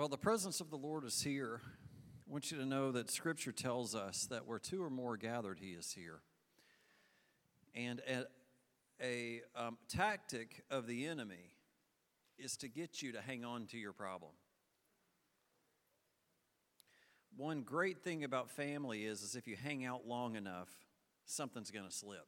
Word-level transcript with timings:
Well, 0.00 0.08
the 0.08 0.16
presence 0.16 0.62
of 0.62 0.70
the 0.70 0.78
Lord 0.78 1.04
is 1.04 1.20
here. 1.20 1.60
I 2.26 2.32
want 2.32 2.50
you 2.50 2.56
to 2.56 2.64
know 2.64 2.90
that 2.90 3.10
Scripture 3.10 3.52
tells 3.52 3.94
us 3.94 4.26
that 4.30 4.46
where 4.46 4.58
two 4.58 4.82
or 4.82 4.88
more 4.88 5.18
gathered, 5.18 5.58
He 5.60 5.72
is 5.72 5.92
here. 5.92 6.22
And 7.74 8.00
a, 8.08 8.24
a 9.02 9.42
um, 9.54 9.76
tactic 9.90 10.64
of 10.70 10.86
the 10.86 11.06
enemy 11.06 11.52
is 12.38 12.56
to 12.56 12.68
get 12.68 13.02
you 13.02 13.12
to 13.12 13.20
hang 13.20 13.44
on 13.44 13.66
to 13.66 13.76
your 13.76 13.92
problem. 13.92 14.32
One 17.36 17.60
great 17.60 18.02
thing 18.02 18.24
about 18.24 18.50
family 18.50 19.04
is, 19.04 19.20
is 19.20 19.36
if 19.36 19.46
you 19.46 19.54
hang 19.54 19.84
out 19.84 20.06
long 20.06 20.34
enough, 20.34 20.70
something's 21.26 21.70
going 21.70 21.84
to 21.84 21.94
slip. 21.94 22.26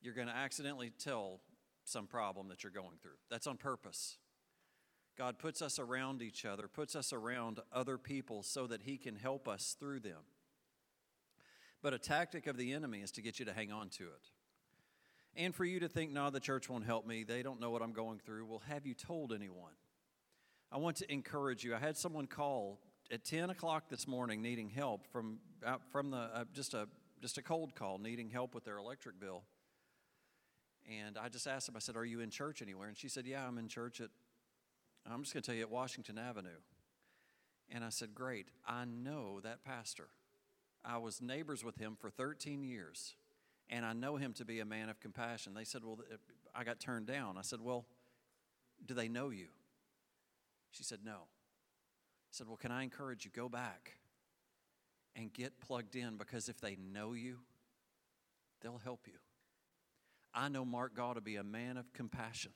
You're 0.00 0.14
going 0.14 0.28
to 0.28 0.36
accidentally 0.36 0.92
tell 1.00 1.40
some 1.84 2.06
problem 2.06 2.46
that 2.46 2.62
you're 2.62 2.70
going 2.70 2.98
through. 3.02 3.18
That's 3.28 3.48
on 3.48 3.56
purpose. 3.56 4.18
God 5.20 5.38
puts 5.38 5.60
us 5.60 5.78
around 5.78 6.22
each 6.22 6.46
other, 6.46 6.66
puts 6.66 6.96
us 6.96 7.12
around 7.12 7.60
other 7.74 7.98
people 7.98 8.42
so 8.42 8.66
that 8.66 8.80
He 8.80 8.96
can 8.96 9.16
help 9.16 9.48
us 9.48 9.76
through 9.78 10.00
them. 10.00 10.22
But 11.82 11.92
a 11.92 11.98
tactic 11.98 12.46
of 12.46 12.56
the 12.56 12.72
enemy 12.72 13.00
is 13.00 13.10
to 13.12 13.20
get 13.20 13.38
you 13.38 13.44
to 13.44 13.52
hang 13.52 13.70
on 13.70 13.90
to 13.98 14.04
it. 14.04 14.30
And 15.36 15.54
for 15.54 15.66
you 15.66 15.78
to 15.80 15.88
think, 15.88 16.10
no, 16.10 16.30
the 16.30 16.40
church 16.40 16.70
won't 16.70 16.86
help 16.86 17.06
me. 17.06 17.24
They 17.24 17.42
don't 17.42 17.60
know 17.60 17.70
what 17.70 17.82
I'm 17.82 17.92
going 17.92 18.18
through. 18.18 18.46
Well, 18.46 18.62
have 18.66 18.86
you 18.86 18.94
told 18.94 19.34
anyone? 19.34 19.72
I 20.72 20.78
want 20.78 20.96
to 20.96 21.12
encourage 21.12 21.64
you. 21.64 21.74
I 21.74 21.78
had 21.78 21.98
someone 21.98 22.26
call 22.26 22.80
at 23.12 23.22
10 23.22 23.50
o'clock 23.50 23.90
this 23.90 24.08
morning 24.08 24.40
needing 24.40 24.70
help 24.70 25.06
from, 25.12 25.40
from 25.92 26.12
the, 26.12 26.16
uh, 26.16 26.44
just, 26.54 26.72
a, 26.72 26.88
just 27.20 27.36
a 27.36 27.42
cold 27.42 27.74
call, 27.74 27.98
needing 27.98 28.30
help 28.30 28.54
with 28.54 28.64
their 28.64 28.78
electric 28.78 29.20
bill. 29.20 29.42
And 30.90 31.18
I 31.18 31.28
just 31.28 31.46
asked 31.46 31.66
them, 31.66 31.76
I 31.76 31.80
said, 31.80 31.94
Are 31.94 32.06
you 32.06 32.20
in 32.20 32.30
church 32.30 32.62
anywhere? 32.62 32.88
And 32.88 32.96
she 32.96 33.10
said, 33.10 33.26
Yeah, 33.26 33.46
I'm 33.46 33.58
in 33.58 33.68
church 33.68 34.00
at 34.00 34.08
I'm 35.12 35.22
just 35.22 35.32
going 35.32 35.42
to 35.42 35.46
tell 35.46 35.56
you 35.56 35.62
at 35.62 35.70
Washington 35.70 36.18
Avenue. 36.18 36.48
And 37.72 37.84
I 37.84 37.90
said, 37.90 38.14
Great, 38.14 38.48
I 38.66 38.84
know 38.84 39.40
that 39.42 39.64
pastor. 39.64 40.08
I 40.84 40.98
was 40.98 41.20
neighbors 41.20 41.62
with 41.62 41.76
him 41.76 41.96
for 41.98 42.10
13 42.10 42.64
years, 42.64 43.14
and 43.68 43.84
I 43.84 43.92
know 43.92 44.16
him 44.16 44.32
to 44.34 44.44
be 44.44 44.60
a 44.60 44.64
man 44.64 44.88
of 44.88 44.98
compassion. 44.98 45.54
They 45.54 45.64
said, 45.64 45.84
Well, 45.84 45.98
uh, 46.12 46.16
I 46.54 46.64
got 46.64 46.80
turned 46.80 47.06
down. 47.06 47.36
I 47.38 47.42
said, 47.42 47.60
Well, 47.60 47.86
do 48.84 48.94
they 48.94 49.08
know 49.08 49.30
you? 49.30 49.48
She 50.70 50.82
said, 50.82 51.00
No. 51.04 51.12
I 51.12 52.32
said, 52.32 52.46
Well, 52.48 52.56
can 52.56 52.72
I 52.72 52.82
encourage 52.82 53.24
you? 53.24 53.30
Go 53.34 53.48
back 53.48 53.98
and 55.16 55.32
get 55.32 55.60
plugged 55.60 55.96
in 55.96 56.16
because 56.16 56.48
if 56.48 56.60
they 56.60 56.76
know 56.76 57.12
you, 57.12 57.38
they'll 58.62 58.80
help 58.82 59.06
you. 59.06 59.18
I 60.32 60.48
know 60.48 60.64
Mark 60.64 60.94
Gaw 60.94 61.14
to 61.14 61.20
be 61.20 61.36
a 61.36 61.44
man 61.44 61.76
of 61.76 61.92
compassion. 61.92 62.52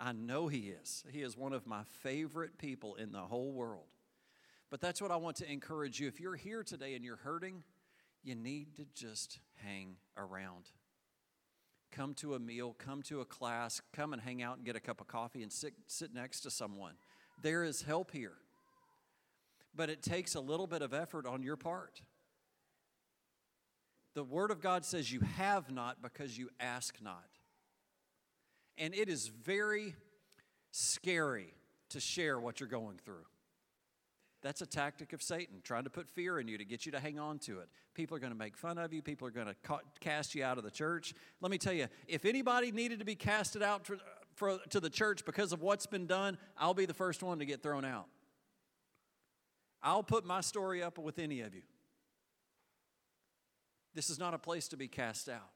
I 0.00 0.12
know 0.12 0.48
He 0.48 0.72
is. 0.82 1.04
He 1.10 1.20
is 1.20 1.36
one 1.36 1.52
of 1.52 1.66
my 1.66 1.82
favorite 2.02 2.56
people 2.56 2.94
in 2.94 3.12
the 3.12 3.20
whole 3.20 3.52
world. 3.52 3.92
But 4.70 4.80
that's 4.80 5.02
what 5.02 5.10
I 5.10 5.16
want 5.16 5.36
to 5.36 5.50
encourage 5.50 6.00
you. 6.00 6.08
If 6.08 6.20
you're 6.20 6.36
here 6.36 6.62
today 6.62 6.94
and 6.94 7.04
you're 7.04 7.16
hurting, 7.16 7.64
you 8.22 8.34
need 8.34 8.76
to 8.76 8.86
just 8.94 9.40
hang 9.56 9.96
around. 10.16 10.70
Come 11.92 12.14
to 12.14 12.34
a 12.34 12.38
meal, 12.38 12.74
come 12.78 13.02
to 13.02 13.20
a 13.20 13.24
class, 13.24 13.82
come 13.92 14.12
and 14.12 14.22
hang 14.22 14.42
out 14.42 14.56
and 14.56 14.64
get 14.64 14.76
a 14.76 14.80
cup 14.80 15.00
of 15.00 15.08
coffee 15.08 15.42
and 15.42 15.52
sit, 15.52 15.74
sit 15.86 16.14
next 16.14 16.40
to 16.40 16.50
someone. 16.50 16.94
There 17.42 17.64
is 17.64 17.82
help 17.82 18.12
here. 18.12 18.36
But 19.74 19.90
it 19.90 20.02
takes 20.02 20.34
a 20.34 20.40
little 20.40 20.66
bit 20.66 20.82
of 20.82 20.94
effort 20.94 21.26
on 21.26 21.42
your 21.42 21.56
part. 21.56 22.00
The 24.14 24.24
Word 24.24 24.50
of 24.50 24.60
God 24.60 24.84
says 24.84 25.12
you 25.12 25.20
have 25.20 25.70
not 25.70 26.02
because 26.02 26.38
you 26.38 26.48
ask 26.58 26.96
not. 27.02 27.29
And 28.78 28.94
it 28.94 29.08
is 29.08 29.28
very 29.28 29.94
scary 30.70 31.54
to 31.90 32.00
share 32.00 32.38
what 32.38 32.60
you're 32.60 32.68
going 32.68 32.98
through. 33.04 33.26
That's 34.42 34.62
a 34.62 34.66
tactic 34.66 35.12
of 35.12 35.22
Satan, 35.22 35.56
trying 35.62 35.84
to 35.84 35.90
put 35.90 36.08
fear 36.08 36.40
in 36.40 36.48
you 36.48 36.56
to 36.56 36.64
get 36.64 36.86
you 36.86 36.92
to 36.92 37.00
hang 37.00 37.18
on 37.18 37.38
to 37.40 37.58
it. 37.60 37.68
People 37.92 38.16
are 38.16 38.20
going 38.20 38.32
to 38.32 38.38
make 38.38 38.56
fun 38.56 38.78
of 38.78 38.92
you. 38.92 39.02
People 39.02 39.28
are 39.28 39.32
going 39.32 39.48
to 39.48 39.54
ca- 39.62 39.80
cast 40.00 40.34
you 40.34 40.42
out 40.42 40.56
of 40.56 40.64
the 40.64 40.70
church. 40.70 41.12
Let 41.42 41.50
me 41.50 41.58
tell 41.58 41.74
you, 41.74 41.88
if 42.08 42.24
anybody 42.24 42.72
needed 42.72 43.00
to 43.00 43.04
be 43.04 43.16
casted 43.16 43.62
out 43.62 43.86
for, 44.34 44.58
to 44.70 44.80
the 44.80 44.88
church 44.88 45.26
because 45.26 45.52
of 45.52 45.60
what's 45.60 45.84
been 45.84 46.06
done, 46.06 46.38
I'll 46.56 46.72
be 46.72 46.86
the 46.86 46.94
first 46.94 47.22
one 47.22 47.38
to 47.40 47.44
get 47.44 47.62
thrown 47.62 47.84
out. 47.84 48.06
I'll 49.82 50.02
put 50.02 50.24
my 50.24 50.40
story 50.40 50.82
up 50.82 50.98
with 50.98 51.18
any 51.18 51.42
of 51.42 51.54
you. 51.54 51.62
This 53.94 54.08
is 54.08 54.18
not 54.18 54.32
a 54.32 54.38
place 54.38 54.68
to 54.68 54.76
be 54.76 54.88
cast 54.88 55.28
out. 55.28 55.50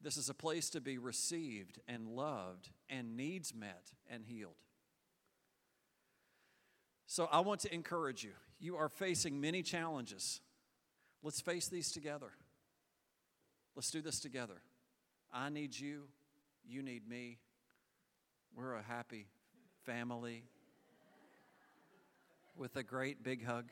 This 0.00 0.16
is 0.16 0.28
a 0.28 0.34
place 0.34 0.70
to 0.70 0.80
be 0.80 0.96
received 0.98 1.80
and 1.88 2.08
loved 2.08 2.70
and 2.88 3.16
needs 3.16 3.52
met 3.54 3.92
and 4.08 4.24
healed. 4.24 4.54
So 7.06 7.28
I 7.32 7.40
want 7.40 7.60
to 7.60 7.74
encourage 7.74 8.22
you. 8.22 8.32
You 8.60 8.76
are 8.76 8.88
facing 8.88 9.40
many 9.40 9.62
challenges. 9.62 10.40
Let's 11.22 11.40
face 11.40 11.68
these 11.68 11.90
together. 11.90 12.30
Let's 13.74 13.90
do 13.90 14.00
this 14.00 14.20
together. 14.20 14.60
I 15.32 15.48
need 15.48 15.78
you. 15.78 16.04
You 16.66 16.82
need 16.82 17.08
me. 17.08 17.38
We're 18.54 18.74
a 18.74 18.82
happy 18.82 19.26
family 19.84 20.44
with 22.56 22.76
a 22.76 22.82
great 22.82 23.22
big 23.22 23.44
hug 23.44 23.70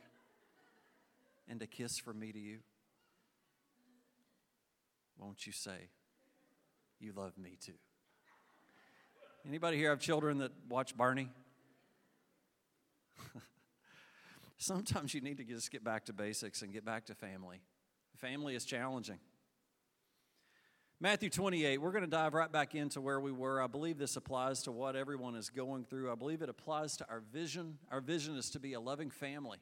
and 1.48 1.60
a 1.60 1.66
kiss 1.66 1.98
from 1.98 2.18
me 2.18 2.32
to 2.32 2.38
you. 2.38 2.58
Won't 5.18 5.46
you 5.46 5.52
say, 5.52 5.88
you 7.00 7.12
love 7.14 7.36
me 7.38 7.56
too. 7.60 7.72
Anybody 9.46 9.76
here 9.76 9.90
have 9.90 10.00
children 10.00 10.38
that 10.38 10.52
watch 10.68 10.96
Barney? 10.96 11.28
Sometimes 14.58 15.14
you 15.14 15.20
need 15.20 15.38
to 15.38 15.44
just 15.44 15.70
get 15.70 15.84
back 15.84 16.06
to 16.06 16.12
basics 16.12 16.62
and 16.62 16.72
get 16.72 16.84
back 16.84 17.06
to 17.06 17.14
family. 17.14 17.60
Family 18.16 18.54
is 18.54 18.64
challenging. 18.64 19.18
Matthew 20.98 21.28
28, 21.28 21.80
we're 21.80 21.92
going 21.92 22.04
to 22.04 22.10
dive 22.10 22.32
right 22.32 22.50
back 22.50 22.74
into 22.74 23.02
where 23.02 23.20
we 23.20 23.30
were. 23.30 23.60
I 23.60 23.66
believe 23.66 23.98
this 23.98 24.16
applies 24.16 24.62
to 24.62 24.72
what 24.72 24.96
everyone 24.96 25.36
is 25.36 25.50
going 25.50 25.84
through. 25.84 26.10
I 26.10 26.14
believe 26.14 26.40
it 26.40 26.48
applies 26.48 26.96
to 26.96 27.06
our 27.10 27.20
vision. 27.20 27.76
Our 27.92 28.00
vision 28.00 28.36
is 28.36 28.48
to 28.50 28.58
be 28.58 28.72
a 28.72 28.80
loving 28.80 29.10
family 29.10 29.58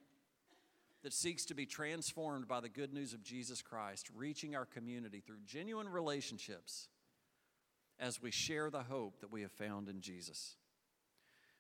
that 1.02 1.12
seeks 1.12 1.44
to 1.46 1.54
be 1.54 1.66
transformed 1.66 2.46
by 2.46 2.60
the 2.60 2.68
good 2.68 2.94
news 2.94 3.12
of 3.12 3.22
Jesus 3.22 3.62
Christ, 3.62 4.08
reaching 4.14 4.54
our 4.54 4.64
community 4.64 5.20
through 5.20 5.38
genuine 5.44 5.88
relationships 5.88 6.88
as 7.98 8.20
we 8.20 8.30
share 8.30 8.70
the 8.70 8.82
hope 8.82 9.20
that 9.20 9.32
we 9.32 9.42
have 9.42 9.52
found 9.52 9.88
in 9.88 10.00
Jesus. 10.00 10.56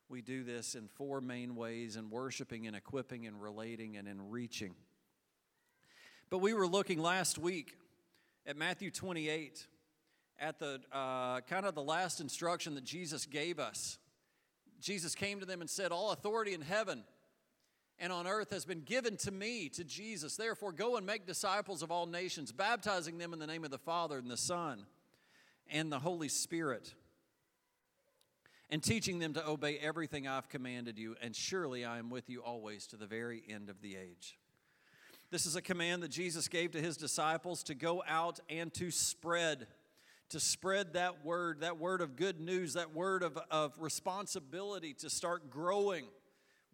We 0.08 0.20
do 0.20 0.44
this 0.44 0.74
in 0.74 0.88
four 0.88 1.20
main 1.20 1.56
ways 1.56 1.96
in 1.96 2.10
worshiping 2.10 2.66
and 2.66 2.76
equipping 2.76 3.26
and 3.26 3.40
relating 3.40 3.96
and 3.96 4.06
in 4.06 4.30
reaching. 4.30 4.74
But 6.30 6.38
we 6.38 6.52
were 6.52 6.66
looking 6.66 7.00
last 7.00 7.38
week 7.38 7.76
at 8.46 8.56
Matthew 8.56 8.90
28 8.90 9.66
at 10.40 10.58
the 10.58 10.80
uh, 10.92 11.40
kind 11.42 11.64
of 11.64 11.74
the 11.74 11.82
last 11.82 12.20
instruction 12.20 12.74
that 12.74 12.84
Jesus 12.84 13.24
gave 13.24 13.58
us. 13.58 13.98
Jesus 14.80 15.14
came 15.14 15.40
to 15.40 15.46
them 15.46 15.60
and 15.60 15.70
said, 15.70 15.92
All 15.92 16.10
authority 16.10 16.52
in 16.52 16.60
heaven 16.60 17.04
and 17.98 18.12
on 18.12 18.26
earth 18.26 18.50
has 18.50 18.64
been 18.64 18.80
given 18.80 19.16
to 19.18 19.30
me, 19.30 19.68
to 19.70 19.84
Jesus. 19.84 20.36
Therefore, 20.36 20.72
go 20.72 20.96
and 20.96 21.06
make 21.06 21.26
disciples 21.26 21.82
of 21.82 21.90
all 21.90 22.06
nations, 22.06 22.52
baptizing 22.52 23.16
them 23.16 23.32
in 23.32 23.38
the 23.38 23.46
name 23.46 23.64
of 23.64 23.70
the 23.70 23.78
Father 23.78 24.18
and 24.18 24.30
the 24.30 24.36
Son 24.36 24.84
and 25.70 25.90
the 25.90 25.98
Holy 25.98 26.28
Spirit, 26.28 26.94
and 28.70 28.82
teaching 28.82 29.18
them 29.18 29.34
to 29.34 29.46
obey 29.46 29.78
everything 29.78 30.26
I've 30.26 30.48
commanded 30.48 30.98
you, 30.98 31.16
and 31.22 31.34
surely 31.34 31.84
I 31.84 31.98
am 31.98 32.10
with 32.10 32.28
you 32.28 32.42
always 32.42 32.86
to 32.88 32.96
the 32.96 33.06
very 33.06 33.42
end 33.48 33.68
of 33.70 33.80
the 33.82 33.96
age. 33.96 34.38
This 35.30 35.46
is 35.46 35.56
a 35.56 35.62
command 35.62 36.02
that 36.02 36.10
Jesus 36.10 36.48
gave 36.48 36.72
to 36.72 36.80
his 36.80 36.96
disciples 36.96 37.62
to 37.64 37.74
go 37.74 38.04
out 38.06 38.40
and 38.48 38.72
to 38.74 38.90
spread, 38.90 39.66
to 40.30 40.38
spread 40.38 40.92
that 40.92 41.24
word, 41.24 41.60
that 41.60 41.78
word 41.78 42.00
of 42.00 42.16
good 42.16 42.40
news, 42.40 42.74
that 42.74 42.94
word 42.94 43.22
of, 43.22 43.38
of 43.50 43.72
responsibility 43.80 44.94
to 44.94 45.10
start 45.10 45.50
growing. 45.50 46.06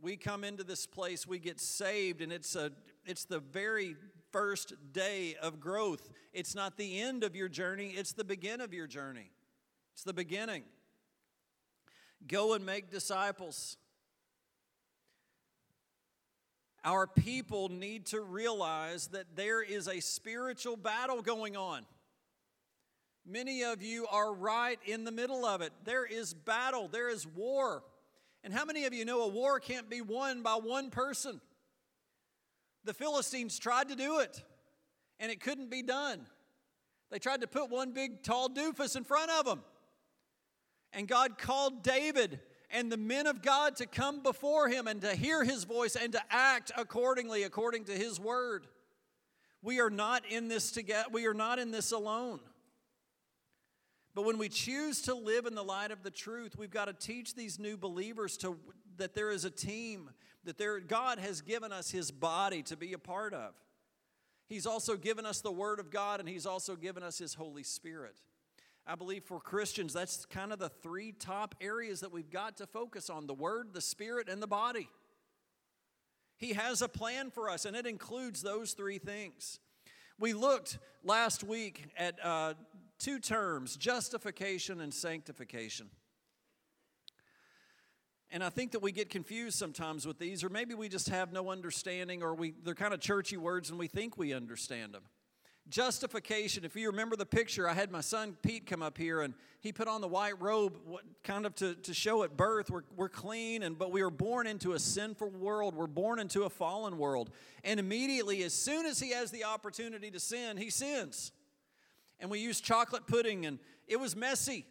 We 0.03 0.17
come 0.17 0.45
into 0.45 0.65
this 0.65 0.87
place, 0.87 1.27
we 1.27 1.39
get 1.39 1.61
saved, 1.61 2.21
and 2.23 2.33
it's, 2.33 2.55
a, 2.55 2.71
it's 3.07 3.25
the 3.25 3.41
very 3.41 3.97
first 4.33 4.75
day 4.93 5.37
of 5.41 5.61
growth. 5.61 6.11
It's 6.33 6.55
not 6.55 6.77
the 6.77 7.01
end 7.01 7.25
of 7.25 7.35
your 7.35 7.49
journey, 7.49 7.95
it's 7.97 8.13
the 8.13 8.25
beginning 8.25 8.63
of 8.63 8.73
your 8.73 8.87
journey. 8.87 9.31
It's 9.95 10.05
the 10.05 10.13
beginning. 10.13 10.63
Go 12.27 12.55
and 12.55 12.65
make 12.65 12.91
disciples. 12.91 13.77
Our 16.85 17.07
people 17.07 17.69
need 17.69 18.07
to 18.07 18.21
realize 18.21 19.09
that 19.09 19.37
there 19.37 19.63
is 19.63 19.87
a 19.87 20.01
spiritual 20.01 20.77
battle 20.77 21.21
going 21.21 21.57
on. 21.57 21.85
Many 23.27 23.65
of 23.65 23.83
you 23.83 24.07
are 24.11 24.33
right 24.33 24.79
in 24.87 25.05
the 25.05 25.13
middle 25.13 25.45
of 25.45 25.61
it. 25.61 25.73
There 25.85 26.07
is 26.07 26.33
battle, 26.33 26.89
there 26.89 27.11
is 27.11 27.27
war. 27.27 27.83
And 28.43 28.55
how 28.55 28.65
many 28.65 28.87
of 28.87 28.95
you 28.95 29.05
know 29.05 29.23
a 29.23 29.29
war 29.29 29.61
can't 29.61 29.91
be 29.91 30.01
won 30.01 30.43
by 30.43 30.55
one 30.55 30.91
person? 30.91 31.41
The 32.85 32.95
Philistines 32.95 33.59
tried 33.59 33.89
to 33.89 33.97
do 33.97 34.21
it, 34.21 34.43
and 35.19 35.31
it 35.31 35.41
couldn't 35.41 35.71
be 35.71 35.83
done. 35.83 36.27
They 37.11 37.19
tried 37.19 37.41
to 37.43 37.47
put 37.47 37.71
one 37.71 37.93
big 37.93 38.23
tall 38.23 38.49
doofus 38.49 38.97
in 38.97 39.05
front 39.05 39.31
of 39.31 39.45
them. 39.45 39.63
And 40.93 41.07
God 41.07 41.39
called 41.39 41.83
David 41.83 42.41
and 42.71 42.91
the 42.91 42.97
men 42.97 43.27
of 43.27 43.43
God 43.43 43.77
to 43.77 43.87
come 43.87 44.23
before 44.23 44.69
him 44.69 44.87
and 44.87 45.01
to 45.03 45.15
hear 45.15 45.45
his 45.45 45.65
voice 45.65 45.97
and 45.97 46.13
to 46.13 46.23
act 46.31 46.73
accordingly, 46.77 47.43
according 47.43 47.85
to 47.85 47.93
his 47.93 48.21
word. 48.21 48.67
We 49.63 49.81
are 49.81 49.91
not 49.91 50.25
in 50.27 50.49
this 50.49 50.71
together, 50.71 51.09
we 51.13 51.27
are 51.27 51.35
not 51.35 51.59
in 51.59 51.71
this 51.71 51.93
alone. 51.93 52.41
But 54.15 54.25
when 54.25 54.39
we 54.39 54.49
choose 54.49 55.03
to 55.03 55.15
live 55.15 55.47
in 55.47 55.55
the 55.55 55.63
light 55.63 55.91
of 55.91 56.03
the 56.03 56.11
truth, 56.11 56.57
we've 56.57 56.71
got 56.71 56.87
to 56.87 56.93
teach 56.93 57.35
these 57.35 57.59
new 57.59 57.77
believers 57.77 58.37
to, 58.39 58.59
that 58.97 59.15
there 59.15 59.31
is 59.31 59.45
a 59.45 59.51
team, 59.51 60.11
that 60.45 60.59
there, 60.59 60.81
God 60.81 61.19
has 61.19 61.41
given 61.41 61.73
us 61.73 61.91
His 61.91 62.11
body 62.11 62.63
to 62.65 62.77
be 62.77 62.93
a 62.93 62.99
part 62.99 63.35
of. 63.35 63.55
He's 64.49 64.67
also 64.67 64.97
given 64.97 65.27
us 65.27 65.41
the 65.41 65.53
Word 65.53 65.79
of 65.79 65.91
God, 65.91 66.21
and 66.21 66.29
He's 66.29 66.47
also 66.47 66.77
given 66.77 67.03
us 67.03 67.19
His 67.19 67.35
Holy 67.35 67.63
Spirit. 67.63 68.17
I 68.87 68.95
believe 68.95 69.25
for 69.25 69.39
Christians, 69.39 69.93
that's 69.93 70.25
kind 70.27 70.53
of 70.53 70.59
the 70.59 70.69
three 70.69 71.13
top 71.13 71.55
areas 71.61 72.01
that 72.01 72.11
we've 72.11 72.31
got 72.31 72.57
to 72.57 72.67
focus 72.67 73.11
on 73.11 73.27
the 73.27 73.35
Word, 73.35 73.69
the 73.73 73.81
Spirit, 73.81 74.29
and 74.29 74.43
the 74.43 74.47
body. 74.47 74.89
He 76.37 76.55
has 76.55 76.81
a 76.81 76.89
plan 76.89 77.31
for 77.31 77.51
us, 77.51 77.67
and 77.67 77.77
it 77.77 77.87
includes 77.87 78.43
those 78.43 78.73
three 78.73 78.99
things. 78.99 79.61
We 80.19 80.33
looked 80.33 80.79
last 81.05 81.45
week 81.45 81.85
at 81.97 82.19
uh, 82.25 82.55
two 82.99 83.19
terms 83.19 83.77
justification 83.77 84.81
and 84.81 84.93
sanctification. 84.93 85.91
And 88.33 88.45
I 88.45 88.49
think 88.49 88.73
that 88.73 88.81
we 88.81 88.93
get 88.93 89.11
confused 89.11 89.59
sometimes 89.59 90.07
with 90.07 90.19
these, 90.19 90.45
or 90.45 90.49
maybe 90.49 90.75
we 90.75 90.89
just 90.89 91.09
have 91.09 91.33
no 91.33 91.51
understanding, 91.51 92.23
or 92.23 92.35
we, 92.35 92.55
they're 92.63 92.75
kind 92.75 92.95
of 92.95 93.01
churchy 93.01 93.37
words 93.37 93.71
and 93.71 93.79
we 93.79 93.89
think 93.89 94.17
we 94.17 94.33
understand 94.33 94.95
them. 94.95 95.03
Justification, 95.69 96.65
if 96.65 96.75
you 96.75 96.89
remember 96.91 97.17
the 97.17 97.27
picture, 97.27 97.69
I 97.69 97.75
had 97.75 97.91
my 97.91 98.01
son 98.01 98.37
Pete 98.43 98.67
come 98.67 98.83
up 98.83 98.99
here 98.99 99.21
and 99.21 99.35
he 99.61 99.73
put 99.73 99.89
on 99.89 100.01
the 100.01 100.09
white 100.09 100.41
robe 100.41 100.77
kind 101.23 101.47
of 101.47 101.55
to, 101.57 101.75
to 101.75 101.95
show 101.95 102.23
at 102.23 102.37
birth 102.37 102.71
we're, 102.71 102.83
we're 102.97 103.09
clean, 103.09 103.63
and, 103.63 103.79
but 103.79 103.93
we 103.93 104.03
were 104.03 104.11
born 104.11 104.47
into 104.47 104.73
a 104.73 104.79
sinful 104.79 105.31
world. 105.31 105.75
We're 105.75 105.87
born 105.87 106.19
into 106.19 106.45
a 106.45 106.51
fallen 106.51 106.99
world. 106.99 107.31
And 107.63 107.79
immediately, 107.79 108.43
as 108.43 108.53
soon 108.53 108.87
as 108.87 108.99
he 109.01 109.11
has 109.11 109.31
the 109.31 109.45
opportunity 109.45 110.11
to 110.11 110.21
sin, 110.21 110.57
he 110.57 110.71
sins 110.71 111.33
and 112.21 112.31
we 112.31 112.39
used 112.39 112.63
chocolate 112.65 113.07
pudding, 113.07 113.47
and 113.47 113.59
it 113.89 113.99
was 113.99 114.15
messy. 114.15 114.67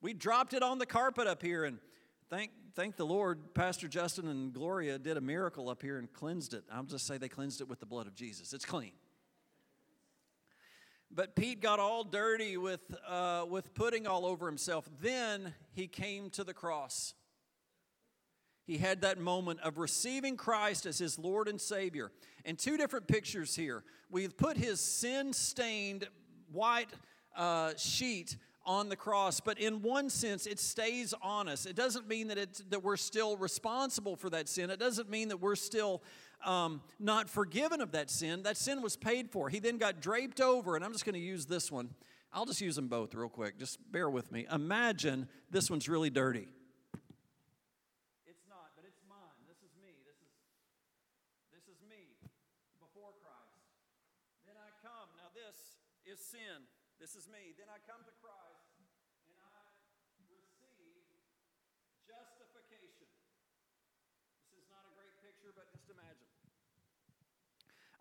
We 0.00 0.14
dropped 0.14 0.54
it 0.54 0.62
on 0.62 0.78
the 0.78 0.86
carpet 0.86 1.26
up 1.26 1.42
here, 1.42 1.64
and 1.64 1.78
thank, 2.32 2.50
thank 2.74 2.96
the 2.96 3.04
Lord, 3.04 3.52
Pastor 3.52 3.88
Justin 3.88 4.26
and 4.26 4.54
Gloria 4.54 4.98
did 4.98 5.18
a 5.18 5.20
miracle 5.20 5.68
up 5.68 5.82
here 5.82 5.98
and 5.98 6.10
cleansed 6.10 6.54
it. 6.54 6.64
I'll 6.72 6.82
just 6.82 7.06
say 7.06 7.18
they 7.18 7.28
cleansed 7.28 7.60
it 7.60 7.68
with 7.68 7.78
the 7.78 7.84
blood 7.84 8.06
of 8.06 8.14
Jesus. 8.14 8.54
It's 8.54 8.64
clean. 8.64 8.92
But 11.10 11.36
Pete 11.36 11.60
got 11.60 11.78
all 11.78 12.04
dirty 12.04 12.56
with, 12.56 12.80
uh, 13.06 13.44
with 13.46 13.74
pudding 13.74 14.06
all 14.06 14.24
over 14.24 14.46
himself. 14.46 14.88
Then 15.02 15.52
he 15.74 15.86
came 15.86 16.30
to 16.30 16.42
the 16.42 16.54
cross. 16.54 17.12
He 18.64 18.78
had 18.78 19.02
that 19.02 19.20
moment 19.20 19.60
of 19.60 19.76
receiving 19.76 20.38
Christ 20.38 20.86
as 20.86 20.96
his 20.96 21.18
Lord 21.18 21.48
and 21.48 21.60
Savior. 21.60 22.12
And 22.46 22.58
two 22.58 22.78
different 22.78 23.08
pictures 23.08 23.54
here. 23.54 23.84
We've 24.08 24.34
put 24.34 24.56
his 24.56 24.80
sin 24.80 25.34
stained 25.34 26.08
white 26.50 26.88
uh, 27.36 27.74
sheet 27.76 28.38
on 28.64 28.88
the 28.88 28.96
cross, 28.96 29.40
but 29.40 29.58
in 29.58 29.82
one 29.82 30.08
sense, 30.08 30.46
it 30.46 30.60
stays 30.60 31.14
on 31.22 31.48
us. 31.48 31.66
It 31.66 31.74
doesn't 31.74 32.08
mean 32.08 32.28
that, 32.28 32.38
it, 32.38 32.62
that 32.70 32.82
we're 32.82 32.96
still 32.96 33.36
responsible 33.36 34.16
for 34.16 34.30
that 34.30 34.48
sin. 34.48 34.70
It 34.70 34.78
doesn't 34.78 35.10
mean 35.10 35.28
that 35.28 35.38
we're 35.38 35.56
still 35.56 36.02
um, 36.44 36.80
not 37.00 37.28
forgiven 37.28 37.80
of 37.80 37.92
that 37.92 38.10
sin. 38.10 38.42
That 38.44 38.56
sin 38.56 38.82
was 38.82 38.96
paid 38.96 39.30
for. 39.30 39.48
He 39.48 39.58
then 39.58 39.78
got 39.78 40.00
draped 40.00 40.40
over, 40.40 40.76
and 40.76 40.84
I'm 40.84 40.92
just 40.92 41.04
going 41.04 41.14
to 41.14 41.20
use 41.20 41.46
this 41.46 41.72
one. 41.72 41.90
I'll 42.32 42.46
just 42.46 42.62
use 42.62 42.76
them 42.76 42.88
both 42.88 43.14
real 43.14 43.28
quick. 43.28 43.58
Just 43.58 43.76
bear 43.92 44.08
with 44.08 44.32
me. 44.32 44.46
Imagine 44.50 45.28
this 45.50 45.68
one's 45.68 45.88
really 45.88 46.08
dirty. 46.08 46.48
It's 48.24 48.48
not, 48.48 48.72
but 48.72 48.88
it's 48.88 49.04
mine. 49.04 49.44
This 49.44 49.60
is 49.60 49.76
me. 49.76 50.00
This 50.08 50.16
is 50.16 50.32
this 51.52 51.68
is 51.68 51.76
me 51.84 52.16
before 52.80 53.12
Christ. 53.20 53.68
Then 54.48 54.56
I 54.56 54.72
come. 54.80 55.12
Now 55.20 55.28
this 55.36 55.76
is 56.08 56.24
sin. 56.24 56.64
This 56.96 57.20
is 57.20 57.28
me. 57.28 57.52
Then 57.52 57.68
I 57.68 57.76
come 57.84 58.00
to 58.00 58.14
Christ 58.24 58.80
and 59.28 59.36
I 59.36 59.68
receive 60.24 61.04
justification. 62.08 63.12
This 64.48 64.56
is 64.56 64.72
not 64.72 64.88
a 64.88 64.92
great 64.96 65.20
picture, 65.20 65.52
but 65.52 65.68
just 65.68 65.84
imagine. 65.92 66.32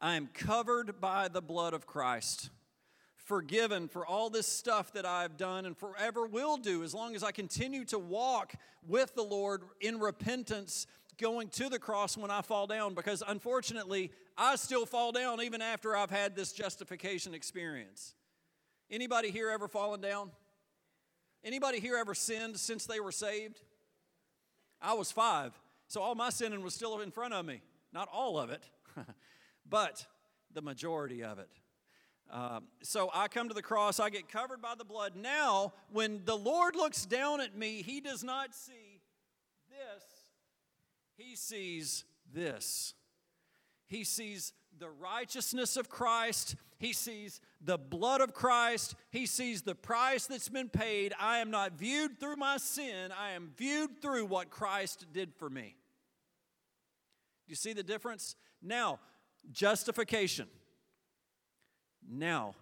I 0.01 0.15
am 0.15 0.27
covered 0.33 0.99
by 0.99 1.27
the 1.27 1.43
blood 1.43 1.75
of 1.75 1.85
Christ, 1.85 2.49
forgiven 3.15 3.87
for 3.87 4.03
all 4.03 4.31
this 4.31 4.47
stuff 4.47 4.91
that 4.93 5.05
I've 5.05 5.37
done 5.37 5.67
and 5.67 5.77
forever 5.77 6.25
will 6.25 6.57
do 6.57 6.83
as 6.83 6.95
long 6.95 7.15
as 7.15 7.23
I 7.23 7.31
continue 7.31 7.85
to 7.85 7.99
walk 7.99 8.55
with 8.87 9.13
the 9.13 9.21
Lord 9.21 9.61
in 9.79 9.99
repentance 9.99 10.87
going 11.19 11.49
to 11.49 11.69
the 11.69 11.77
cross 11.77 12.17
when 12.17 12.31
I 12.31 12.41
fall 12.41 12.65
down 12.65 12.95
because 12.95 13.21
unfortunately, 13.25 14.11
I 14.35 14.55
still 14.55 14.87
fall 14.87 15.11
down 15.11 15.39
even 15.39 15.61
after 15.61 15.95
I've 15.95 16.09
had 16.09 16.35
this 16.35 16.51
justification 16.51 17.35
experience. 17.35 18.15
Anybody 18.89 19.29
here 19.29 19.51
ever 19.51 19.67
fallen 19.67 20.01
down? 20.01 20.31
Anybody 21.43 21.79
here 21.79 21.95
ever 21.95 22.15
sinned 22.15 22.57
since 22.57 22.87
they 22.87 22.99
were 22.99 23.11
saved? 23.11 23.61
I 24.81 24.93
was 24.93 25.11
five, 25.11 25.53
so 25.87 26.01
all 26.01 26.15
my 26.15 26.31
sinning 26.31 26.63
was 26.63 26.73
still 26.73 26.99
in 27.01 27.11
front 27.11 27.35
of 27.35 27.45
me. 27.45 27.61
Not 27.93 28.09
all 28.11 28.39
of 28.39 28.49
it, 28.49 28.63
but 29.67 30.05
the 30.53 30.61
majority 30.61 31.23
of 31.23 31.39
it. 31.39 31.49
Um, 32.31 32.63
so 32.81 33.09
I 33.13 33.27
come 33.27 33.49
to 33.49 33.53
the 33.53 33.61
cross, 33.61 33.99
I 33.99 34.09
get 34.09 34.29
covered 34.29 34.61
by 34.61 34.75
the 34.77 34.85
blood. 34.85 35.15
Now, 35.15 35.73
when 35.91 36.21
the 36.23 36.37
Lord 36.37 36.75
looks 36.75 37.05
down 37.05 37.41
at 37.41 37.57
me, 37.57 37.81
He 37.81 37.99
does 37.99 38.23
not 38.23 38.55
see 38.55 39.01
this 39.69 40.21
he 41.21 41.35
sees 41.35 42.05
this. 42.33 42.93
He 43.87 44.03
sees 44.03 44.53
the 44.77 44.89
righteousness 44.89 45.77
of 45.77 45.89
Christ. 45.89 46.55
He 46.79 46.93
sees 46.93 47.41
the 47.61 47.77
blood 47.77 48.21
of 48.21 48.33
Christ. 48.33 48.95
He 49.11 49.25
sees 49.25 49.61
the 49.61 49.75
price 49.75 50.25
that's 50.25 50.49
been 50.49 50.69
paid. 50.69 51.13
I 51.19 51.39
am 51.39 51.51
not 51.51 51.73
viewed 51.73 52.19
through 52.19 52.37
my 52.37 52.57
sin, 52.57 53.11
I 53.11 53.31
am 53.31 53.51
viewed 53.55 54.01
through 54.01 54.25
what 54.25 54.49
Christ 54.49 55.05
did 55.13 55.33
for 55.35 55.49
me. 55.49 55.75
Do 57.45 57.51
you 57.51 57.55
see 57.55 57.73
the 57.73 57.83
difference? 57.83 58.35
Now, 58.61 58.99
justification. 59.51 60.47
Now, 62.09 62.55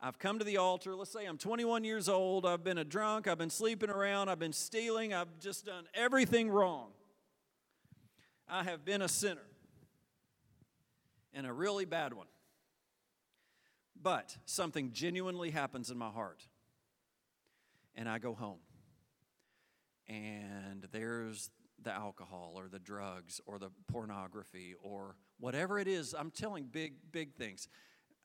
I've 0.00 0.18
come 0.18 0.38
to 0.38 0.44
the 0.44 0.58
altar. 0.58 0.94
Let's 0.94 1.10
say 1.10 1.24
I'm 1.24 1.38
21 1.38 1.82
years 1.84 2.08
old. 2.08 2.44
I've 2.44 2.62
been 2.62 2.78
a 2.78 2.84
drunk. 2.84 3.26
I've 3.26 3.38
been 3.38 3.50
sleeping 3.50 3.90
around. 3.90 4.28
I've 4.28 4.38
been 4.38 4.52
stealing. 4.52 5.14
I've 5.14 5.38
just 5.40 5.64
done 5.64 5.84
everything 5.94 6.50
wrong. 6.50 6.90
I 8.48 8.64
have 8.64 8.84
been 8.84 9.00
a 9.00 9.08
sinner 9.08 9.46
and 11.32 11.46
a 11.46 11.52
really 11.52 11.84
bad 11.86 12.12
one. 12.12 12.26
But 14.00 14.36
something 14.44 14.92
genuinely 14.92 15.50
happens 15.50 15.90
in 15.90 15.96
my 15.96 16.10
heart. 16.10 16.46
And 17.94 18.08
I 18.08 18.18
go 18.18 18.34
home. 18.34 18.58
And 20.06 20.86
there's 20.92 21.50
the 21.82 21.92
alcohol 21.92 22.52
or 22.56 22.68
the 22.68 22.78
drugs 22.78 23.40
or 23.46 23.58
the 23.58 23.70
pornography 23.90 24.74
or 24.82 25.16
whatever 25.38 25.78
it 25.78 25.88
is. 25.88 26.14
I'm 26.18 26.30
telling 26.30 26.64
big, 26.64 26.94
big 27.12 27.34
things. 27.34 27.68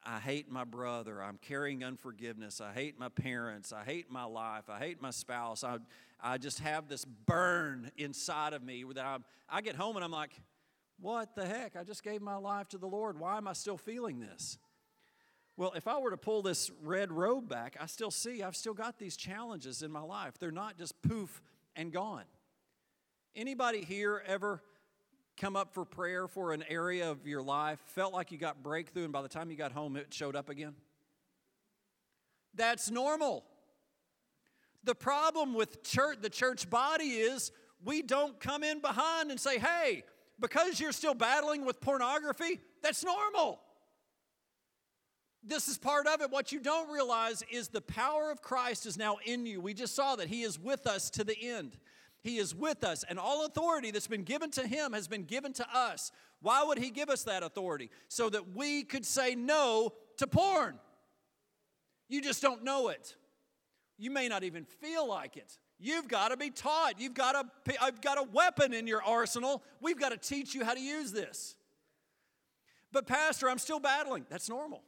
I 0.06 0.20
hate 0.20 0.50
my 0.50 0.64
brother. 0.64 1.22
I'm 1.22 1.38
carrying 1.38 1.84
unforgiveness. 1.84 2.62
I 2.62 2.72
hate 2.74 2.98
my 2.98 3.10
parents. 3.10 3.74
I 3.74 3.84
hate 3.84 4.10
my 4.10 4.24
life. 4.24 4.70
I 4.70 4.80
hate 4.80 5.02
my 5.02 5.12
spouse. 5.12 5.64
I, 5.64 5.78
I 6.22 6.38
just 6.38 6.60
have 6.60 6.88
this 6.88 7.04
burn 7.04 7.92
inside 7.98 8.54
of 8.54 8.64
me 8.64 8.86
that 8.96 9.06
I'm, 9.06 9.26
I 9.50 9.62
get 9.62 9.76
home 9.76 9.98
and 9.98 10.06
I'm 10.06 10.12
like, 10.12 10.32
what 11.02 11.36
the 11.36 11.46
heck? 11.46 11.76
I 11.76 11.84
just 11.84 12.04
gave 12.04 12.22
my 12.22 12.36
life 12.36 12.70
to 12.70 12.78
the 12.78 12.88
Lord. 12.88 13.20
Why 13.20 13.38
am 13.38 13.48
I 13.48 13.54
still 13.54 13.78
feeling 13.78 14.20
this? 14.20 14.58
Well, 15.58 15.74
if 15.76 15.88
I 15.88 16.00
were 16.00 16.12
to 16.12 16.18
pull 16.18 16.42
this 16.42 16.72
red 16.82 17.12
robe 17.12 17.50
back, 17.50 17.76
I 17.80 17.86
still 17.86 18.12
see 18.12 18.42
I've 18.42 18.56
still 18.56 18.74
got 18.74 18.98
these 18.98 19.18
challenges 19.18 19.82
in 19.82 19.92
my 19.92 20.02
life. 20.02 20.36
They're 20.40 20.52
not 20.52 20.78
just 20.78 21.02
poof 21.02 21.42
and 21.76 21.92
gone. 21.92 22.24
Anybody 23.36 23.84
here 23.84 24.24
ever 24.26 24.62
come 25.40 25.56
up 25.56 25.74
for 25.74 25.86
prayer 25.86 26.28
for 26.28 26.54
an 26.54 26.64
area 26.70 27.10
of 27.10 27.26
your 27.26 27.42
life, 27.42 27.80
felt 27.86 28.14
like 28.14 28.32
you 28.32 28.38
got 28.38 28.62
breakthrough, 28.62 29.06
and 29.06 29.14
by 29.14 29.22
the 29.22 29.30
time 29.30 29.50
you 29.50 29.58
got 29.58 29.72
home, 29.72 29.96
it 29.96 30.14
showed 30.14 30.36
up 30.36 30.50
again? 30.50 30.76
That's 32.56 32.92
normal. 32.92 33.46
The 34.84 34.96
problem 34.96 35.54
with 35.54 35.84
church, 35.84 36.18
the 36.22 36.30
church 36.30 36.70
body 36.70 37.06
is 37.06 37.52
we 37.84 38.02
don't 38.02 38.40
come 38.40 38.64
in 38.64 38.82
behind 38.82 39.32
and 39.32 39.40
say, 39.40 39.60
hey, 39.60 40.04
because 40.40 40.80
you're 40.80 40.92
still 40.92 41.14
battling 41.14 41.66
with 41.66 41.80
pornography, 41.80 42.60
that's 42.82 43.04
normal. 43.04 43.60
This 45.42 45.70
is 45.70 45.78
part 45.78 46.06
of 46.06 46.22
it. 46.22 46.32
What 46.32 46.52
you 46.52 46.60
don't 46.60 46.92
realize 46.92 47.44
is 47.50 47.70
the 47.70 47.82
power 47.82 48.30
of 48.30 48.42
Christ 48.42 48.86
is 48.86 48.98
now 48.98 49.18
in 49.26 49.46
you. 49.46 49.62
We 49.62 49.74
just 49.74 49.96
saw 49.96 50.18
that 50.18 50.28
He 50.28 50.44
is 50.44 50.60
with 50.60 50.86
us 50.86 51.10
to 51.12 51.24
the 51.24 51.38
end. 51.42 51.78
He 52.22 52.38
is 52.38 52.54
with 52.54 52.84
us, 52.84 53.06
and 53.08 53.18
all 53.18 53.46
authority 53.46 53.92
that's 53.92 54.08
been 54.08 54.24
given 54.24 54.52
to 54.52 54.68
Him 54.68 54.94
has 54.94 55.08
been 55.08 55.24
given 55.24 55.54
to 55.54 55.66
us. 55.74 56.12
Why 56.42 56.64
would 56.64 56.78
He 56.78 56.90
give 56.90 57.10
us 57.10 57.24
that 57.24 57.44
authority? 57.44 57.90
So 58.10 58.30
that 58.30 58.56
we 58.56 58.84
could 58.84 59.06
say 59.06 59.36
no 59.36 59.94
to 60.18 60.28
porn. 60.28 60.80
You 62.10 62.22
just 62.22 62.42
don't 62.42 62.64
know 62.64 62.90
it. 62.90 63.16
You 63.98 64.12
may 64.12 64.28
not 64.28 64.44
even 64.44 64.66
feel 64.66 65.08
like 65.08 65.38
it. 65.38 65.58
You've 65.80 66.08
got 66.10 66.30
to 66.30 66.38
be 66.38 66.50
taught. 66.50 67.00
You've 67.00 67.14
got, 67.14 67.36
a, 67.36 67.46
I've 67.82 67.96
uh, 67.96 67.98
got 68.02 68.18
a 68.18 68.24
weapon 68.24 68.74
in 68.74 68.86
your 68.86 69.02
arsenal. 69.02 69.64
We've 69.80 70.00
got 70.00 70.10
to 70.10 70.18
teach 70.18 70.54
you 70.54 70.66
how 70.66 70.74
to 70.74 70.82
use 70.82 71.12
this. 71.12 71.56
But, 72.92 73.08
Pastor, 73.08 73.50
I'm 73.50 73.60
still 73.60 73.80
battling. 73.80 74.26
That's 74.30 74.50
normal. 74.50 74.84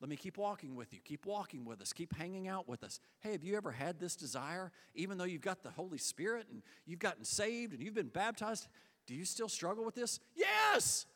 Let 0.00 0.10
me 0.10 0.16
keep 0.16 0.36
walking 0.36 0.74
with 0.74 0.92
you. 0.92 1.00
Keep 1.04 1.24
walking 1.24 1.64
with 1.64 1.80
us. 1.80 1.92
Keep 1.92 2.16
hanging 2.16 2.48
out 2.48 2.68
with 2.68 2.82
us. 2.84 3.00
Hey, 3.20 3.32
have 3.32 3.44
you 3.44 3.56
ever 3.56 3.70
had 3.70 3.98
this 3.98 4.16
desire, 4.16 4.70
even 4.94 5.16
though 5.18 5.24
you've 5.24 5.40
got 5.40 5.62
the 5.62 5.70
Holy 5.70 5.98
Spirit 5.98 6.46
and 6.50 6.62
you've 6.84 6.98
gotten 6.98 7.24
saved 7.24 7.72
and 7.72 7.82
you've 7.82 7.94
been 7.94 8.08
baptized? 8.08 8.66
Do 9.06 9.14
you 9.14 9.24
still 9.24 9.48
struggle 9.48 9.84
with 9.84 9.94
this? 9.94 10.20
Yes, 10.34 11.06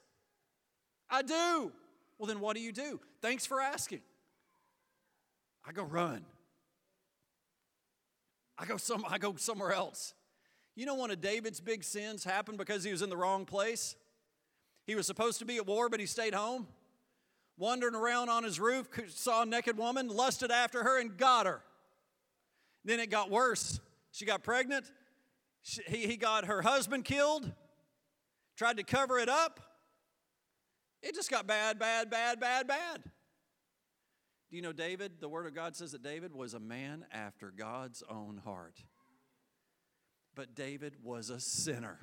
I 1.11 1.23
do. 1.23 1.73
Well, 2.18 2.26
then 2.26 2.40
what 2.40 2.56
do 2.56 2.62
you 2.62 2.73
do? 2.73 3.00
Thanks 3.20 3.47
for 3.47 3.61
asking. 3.61 4.00
I 5.66 5.73
go 5.73 5.82
run. 5.82 6.25
I 8.56 8.64
go 8.64 8.76
some 8.76 9.04
I 9.08 9.18
go 9.18 9.37
somewhere 9.37 9.73
else. 9.73 10.14
You 10.75 10.87
know 10.87 10.94
one 10.94 11.11
of 11.11 11.20
David's 11.20 11.61
big 11.61 11.85
sins 11.85 12.25
happened 12.25 12.58
because 12.58 12.85
he 12.85 12.90
was 12.90 13.02
in 13.02 13.11
the 13.11 13.16
wrong 13.16 13.44
place? 13.44 13.97
He 14.87 14.94
was 14.94 15.06
supposed 15.06 15.38
to 15.40 15.44
be 15.44 15.56
at 15.56 15.66
war, 15.66 15.88
but 15.88 16.00
he 16.00 16.06
stayed 16.06 16.35
home. 16.35 16.66
Wandering 17.58 17.96
around 17.96 18.28
on 18.28 18.44
his 18.44 18.60
roof, 18.60 18.88
saw 19.08 19.42
a 19.42 19.46
naked 19.46 19.76
woman, 19.76 20.08
lusted 20.08 20.52
after 20.52 20.84
her, 20.84 21.00
and 21.00 21.16
got 21.16 21.46
her. 21.46 21.60
Then 22.84 23.00
it 23.00 23.10
got 23.10 23.30
worse. 23.30 23.80
She 24.12 24.24
got 24.24 24.44
pregnant. 24.44 24.90
She, 25.62 25.82
he, 25.86 26.06
he 26.06 26.16
got 26.16 26.44
her 26.44 26.62
husband 26.62 27.04
killed, 27.04 27.52
tried 28.56 28.76
to 28.76 28.84
cover 28.84 29.18
it 29.18 29.28
up. 29.28 29.60
It 31.02 31.14
just 31.14 31.30
got 31.30 31.46
bad, 31.46 31.78
bad, 31.78 32.10
bad, 32.10 32.40
bad, 32.40 32.68
bad. 32.68 33.02
Do 34.50 34.56
you 34.56 34.62
know 34.62 34.72
David? 34.72 35.20
The 35.20 35.28
Word 35.28 35.46
of 35.46 35.54
God 35.54 35.76
says 35.76 35.92
that 35.92 36.02
David 36.02 36.32
was 36.32 36.54
a 36.54 36.60
man 36.60 37.04
after 37.12 37.50
God's 37.50 38.02
own 38.08 38.40
heart. 38.44 38.82
But 40.34 40.54
David 40.54 40.94
was 41.02 41.28
a 41.28 41.40
sinner. 41.40 41.98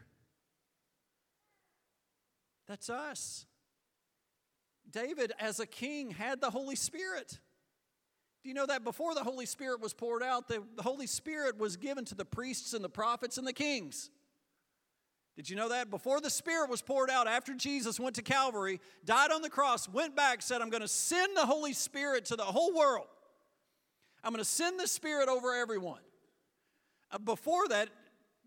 That's 2.68 2.90
us. 2.90 3.46
David, 4.92 5.34
as 5.40 5.60
a 5.60 5.66
king, 5.66 6.12
had 6.12 6.42
the 6.42 6.50
Holy 6.50 6.76
Spirit. 6.76 7.40
Do 8.44 8.50
you 8.50 8.56
know 8.56 8.68
that 8.68 8.84
before 8.84 9.16
the 9.16 9.24
Holy 9.24 9.46
Spirit 9.48 9.82
was 9.82 9.94
poured 9.94 10.22
out, 10.22 10.48
the, 10.48 10.62
Holy 10.80 11.08
Spirit 11.08 11.58
was 11.58 11.78
given 11.78 12.06
to 12.06 12.16
the 12.16 12.26
priests 12.26 12.74
and 12.74 12.84
the 12.84 12.90
prophets 12.90 13.38
and 13.38 13.48
the 13.48 13.54
kings? 13.54 14.12
Did 15.36 15.50
you 15.50 15.56
know 15.56 15.70
that? 15.70 15.90
Before 15.90 16.22
the 16.22 16.30
Spirit 16.30 16.70
was 16.70 16.82
poured 16.82 17.10
out, 17.10 17.28
after 17.28 17.54
Jesus 17.54 18.00
went 18.00 18.16
to 18.16 18.22
Calvary, 18.22 18.80
died 19.04 19.32
on 19.32 19.42
the 19.42 19.50
cross, 19.50 19.90
went 19.90 20.16
back, 20.16 20.42
said, 20.42 20.62
I'm 20.62 20.70
going 20.70 20.82
to 20.82 20.88
send 20.88 21.36
the 21.36 21.46
Holy 21.46 21.74
Spirit 21.74 22.26
to 22.26 22.36
the 22.36 22.44
whole 22.44 22.74
world. 22.74 23.08
I'm 24.24 24.32
going 24.32 24.44
to 24.44 24.50
send 24.50 24.80
the 24.80 24.88
Spirit 24.88 25.28
over 25.28 25.54
everyone. 25.54 26.00
Uh, 27.12 27.18
before 27.18 27.68
that, 27.68 27.90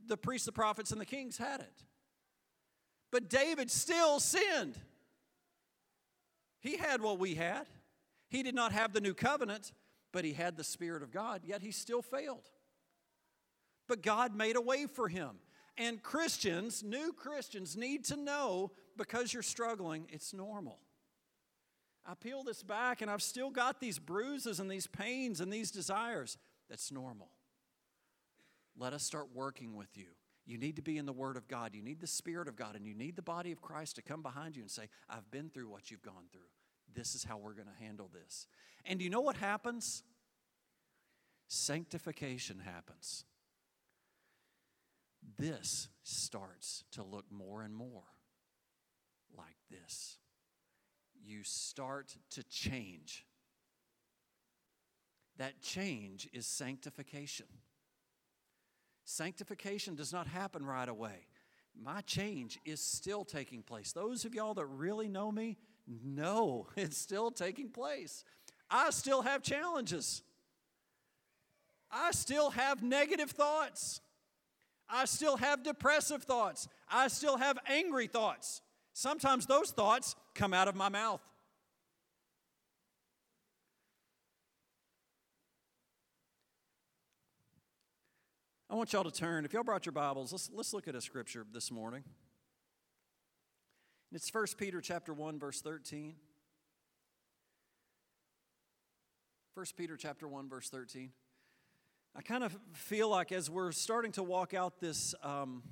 the 0.06 0.16
priests, 0.16 0.46
the 0.46 0.52
prophets, 0.52 0.92
and 0.92 1.00
the 1.00 1.06
kings 1.06 1.36
had 1.36 1.60
it. 1.60 1.84
But 3.10 3.28
David 3.28 3.70
still 3.70 4.20
sinned. 4.20 4.78
He 6.60 6.76
had 6.76 7.00
what 7.00 7.18
we 7.18 7.34
had. 7.34 7.66
He 8.28 8.42
did 8.42 8.54
not 8.54 8.72
have 8.72 8.92
the 8.92 9.00
new 9.00 9.14
covenant, 9.14 9.72
but 10.12 10.24
he 10.24 10.32
had 10.32 10.56
the 10.56 10.64
Spirit 10.64 11.02
of 11.02 11.10
God, 11.10 11.42
yet 11.44 11.62
he 11.62 11.70
still 11.70 12.02
failed. 12.02 12.50
But 13.86 14.02
God 14.02 14.36
made 14.36 14.56
a 14.56 14.60
way 14.60 14.86
for 14.86 15.08
him. 15.08 15.38
And 15.76 16.02
Christians, 16.02 16.82
new 16.82 17.12
Christians, 17.12 17.76
need 17.76 18.04
to 18.06 18.16
know 18.16 18.72
because 18.96 19.32
you're 19.32 19.42
struggling, 19.42 20.06
it's 20.10 20.34
normal. 20.34 20.80
I 22.04 22.14
peel 22.14 22.42
this 22.42 22.62
back 22.62 23.00
and 23.00 23.10
I've 23.10 23.22
still 23.22 23.50
got 23.50 23.80
these 23.80 23.98
bruises 23.98 24.60
and 24.60 24.70
these 24.70 24.86
pains 24.86 25.40
and 25.40 25.52
these 25.52 25.70
desires. 25.70 26.36
That's 26.68 26.90
normal. 26.90 27.30
Let 28.76 28.92
us 28.92 29.02
start 29.02 29.28
working 29.34 29.76
with 29.76 29.96
you. 29.96 30.17
You 30.48 30.58
need 30.58 30.74
to 30.76 30.82
be 30.82 30.98
in 30.98 31.06
the 31.06 31.12
Word 31.12 31.36
of 31.36 31.46
God. 31.46 31.74
You 31.74 31.82
need 31.82 32.00
the 32.00 32.08
Spirit 32.08 32.48
of 32.48 32.56
God, 32.56 32.74
and 32.74 32.84
you 32.84 32.94
need 32.94 33.14
the 33.14 33.22
body 33.22 33.52
of 33.52 33.60
Christ 33.60 33.94
to 33.96 34.02
come 34.02 34.22
behind 34.22 34.56
you 34.56 34.62
and 34.62 34.70
say, 34.70 34.88
I've 35.08 35.30
been 35.30 35.50
through 35.50 35.68
what 35.68 35.90
you've 35.90 36.02
gone 36.02 36.24
through. 36.32 36.40
This 36.92 37.14
is 37.14 37.22
how 37.22 37.36
we're 37.36 37.52
going 37.52 37.68
to 37.68 37.84
handle 37.84 38.10
this. 38.12 38.48
And 38.84 39.00
you 39.00 39.10
know 39.10 39.20
what 39.20 39.36
happens? 39.36 40.02
Sanctification 41.46 42.60
happens 42.60 43.24
this 45.36 45.88
starts 46.02 46.84
to 46.92 47.02
look 47.02 47.30
more 47.30 47.62
and 47.62 47.74
more 47.74 48.04
like 49.36 49.56
this. 49.70 50.18
You 51.22 51.40
start 51.42 52.16
to 52.30 52.42
change. 52.44 53.26
That 55.36 55.60
change 55.60 56.28
is 56.32 56.46
sanctification. 56.46 57.46
Sanctification 59.10 59.94
does 59.94 60.12
not 60.12 60.26
happen 60.26 60.66
right 60.66 60.86
away. 60.86 61.28
My 61.74 62.02
change 62.02 62.58
is 62.66 62.78
still 62.78 63.24
taking 63.24 63.62
place. 63.62 63.90
Those 63.92 64.26
of 64.26 64.34
y'all 64.34 64.52
that 64.52 64.66
really 64.66 65.08
know 65.08 65.32
me 65.32 65.56
know 66.04 66.66
it's 66.76 66.98
still 66.98 67.30
taking 67.30 67.70
place. 67.70 68.22
I 68.70 68.90
still 68.90 69.22
have 69.22 69.42
challenges. 69.42 70.22
I 71.90 72.10
still 72.10 72.50
have 72.50 72.82
negative 72.82 73.30
thoughts. 73.30 74.02
I 74.90 75.06
still 75.06 75.38
have 75.38 75.62
depressive 75.62 76.24
thoughts. 76.24 76.68
I 76.86 77.08
still 77.08 77.38
have 77.38 77.58
angry 77.66 78.08
thoughts. 78.08 78.60
Sometimes 78.92 79.46
those 79.46 79.70
thoughts 79.70 80.16
come 80.34 80.52
out 80.52 80.68
of 80.68 80.76
my 80.76 80.90
mouth. 80.90 81.22
I 88.70 88.74
want 88.74 88.92
y'all 88.92 89.04
to 89.04 89.10
turn. 89.10 89.46
If 89.46 89.54
y'all 89.54 89.64
brought 89.64 89.86
your 89.86 89.94
Bibles, 89.94 90.30
let's, 90.30 90.50
let's 90.52 90.74
look 90.74 90.88
at 90.88 90.94
a 90.94 91.00
scripture 91.00 91.46
this 91.54 91.70
morning. 91.70 92.04
It's 94.12 94.32
1 94.32 94.44
Peter 94.58 94.82
chapter 94.82 95.14
1, 95.14 95.38
verse 95.38 95.62
13. 95.62 96.14
1 99.54 99.66
Peter 99.74 99.96
chapter 99.96 100.28
1, 100.28 100.50
verse 100.50 100.68
13. 100.68 101.12
I 102.14 102.20
kind 102.20 102.44
of 102.44 102.54
feel 102.74 103.08
like 103.08 103.32
as 103.32 103.48
we're 103.48 103.72
starting 103.72 104.12
to 104.12 104.22
walk 104.22 104.52
out 104.52 104.80
this, 104.80 105.14
um, 105.22 105.62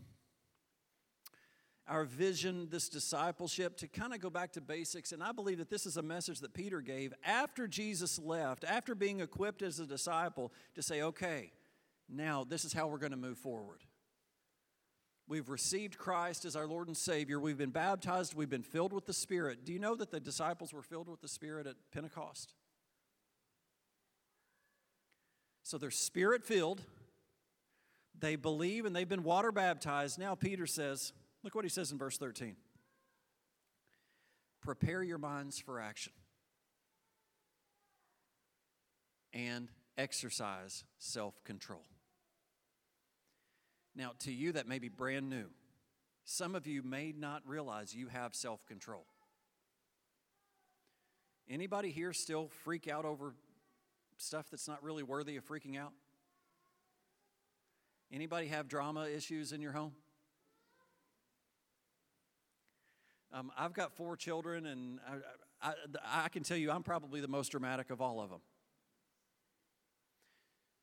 our 1.86 2.06
vision, 2.06 2.68
this 2.70 2.88
discipleship, 2.88 3.76
to 3.76 3.88
kind 3.88 4.14
of 4.14 4.20
go 4.20 4.30
back 4.30 4.52
to 4.52 4.62
basics. 4.62 5.12
And 5.12 5.22
I 5.22 5.32
believe 5.32 5.58
that 5.58 5.68
this 5.68 5.84
is 5.84 5.98
a 5.98 6.02
message 6.02 6.40
that 6.40 6.54
Peter 6.54 6.80
gave 6.80 7.12
after 7.26 7.68
Jesus 7.68 8.18
left, 8.18 8.64
after 8.64 8.94
being 8.94 9.20
equipped 9.20 9.60
as 9.60 9.80
a 9.80 9.86
disciple, 9.86 10.50
to 10.74 10.82
say, 10.82 11.02
okay, 11.02 11.52
now 12.08 12.44
this 12.44 12.64
is 12.64 12.72
how 12.72 12.86
we're 12.86 12.98
going 12.98 13.12
to 13.12 13.16
move 13.16 13.38
forward. 13.38 13.82
We've 15.28 15.48
received 15.48 15.98
Christ 15.98 16.44
as 16.44 16.54
our 16.54 16.68
Lord 16.68 16.86
and 16.86 16.96
Savior. 16.96 17.40
We've 17.40 17.58
been 17.58 17.70
baptized. 17.70 18.34
We've 18.34 18.48
been 18.48 18.62
filled 18.62 18.92
with 18.92 19.06
the 19.06 19.12
Spirit. 19.12 19.64
Do 19.64 19.72
you 19.72 19.80
know 19.80 19.96
that 19.96 20.12
the 20.12 20.20
disciples 20.20 20.72
were 20.72 20.82
filled 20.82 21.08
with 21.08 21.20
the 21.20 21.28
Spirit 21.28 21.66
at 21.66 21.74
Pentecost? 21.92 22.54
So 25.64 25.78
they're 25.78 25.90
spirit 25.90 26.44
filled. 26.44 26.80
They 28.16 28.36
believe 28.36 28.86
and 28.86 28.94
they've 28.94 29.08
been 29.08 29.24
water 29.24 29.50
baptized. 29.50 30.16
Now, 30.16 30.36
Peter 30.36 30.64
says, 30.64 31.12
look 31.42 31.56
what 31.56 31.64
he 31.64 31.68
says 31.68 31.90
in 31.90 31.98
verse 31.98 32.18
13 32.18 32.54
prepare 34.62 35.02
your 35.02 35.18
minds 35.18 35.58
for 35.58 35.80
action 35.80 36.12
and 39.32 39.68
exercise 39.98 40.84
self 40.98 41.42
control. 41.42 41.84
Now, 43.96 44.12
to 44.20 44.32
you, 44.32 44.52
that 44.52 44.68
may 44.68 44.78
be 44.78 44.90
brand 44.90 45.30
new. 45.30 45.46
Some 46.24 46.54
of 46.54 46.66
you 46.66 46.82
may 46.82 47.14
not 47.16 47.42
realize 47.46 47.94
you 47.94 48.08
have 48.08 48.34
self 48.34 48.66
control. 48.66 49.06
Anybody 51.48 51.90
here 51.90 52.12
still 52.12 52.50
freak 52.64 52.88
out 52.88 53.04
over 53.04 53.32
stuff 54.18 54.50
that's 54.50 54.68
not 54.68 54.82
really 54.82 55.02
worthy 55.02 55.36
of 55.36 55.48
freaking 55.48 55.78
out? 55.78 55.92
Anybody 58.12 58.48
have 58.48 58.68
drama 58.68 59.06
issues 59.06 59.52
in 59.52 59.62
your 59.62 59.72
home? 59.72 59.92
Um, 63.32 63.50
I've 63.56 63.72
got 63.72 63.92
four 63.92 64.16
children, 64.16 64.66
and 64.66 65.00
I, 65.62 65.70
I, 65.70 66.24
I 66.24 66.28
can 66.28 66.42
tell 66.42 66.56
you 66.56 66.70
I'm 66.70 66.82
probably 66.82 67.20
the 67.20 67.28
most 67.28 67.50
dramatic 67.50 67.90
of 67.90 68.00
all 68.00 68.20
of 68.20 68.30
them. 68.30 68.40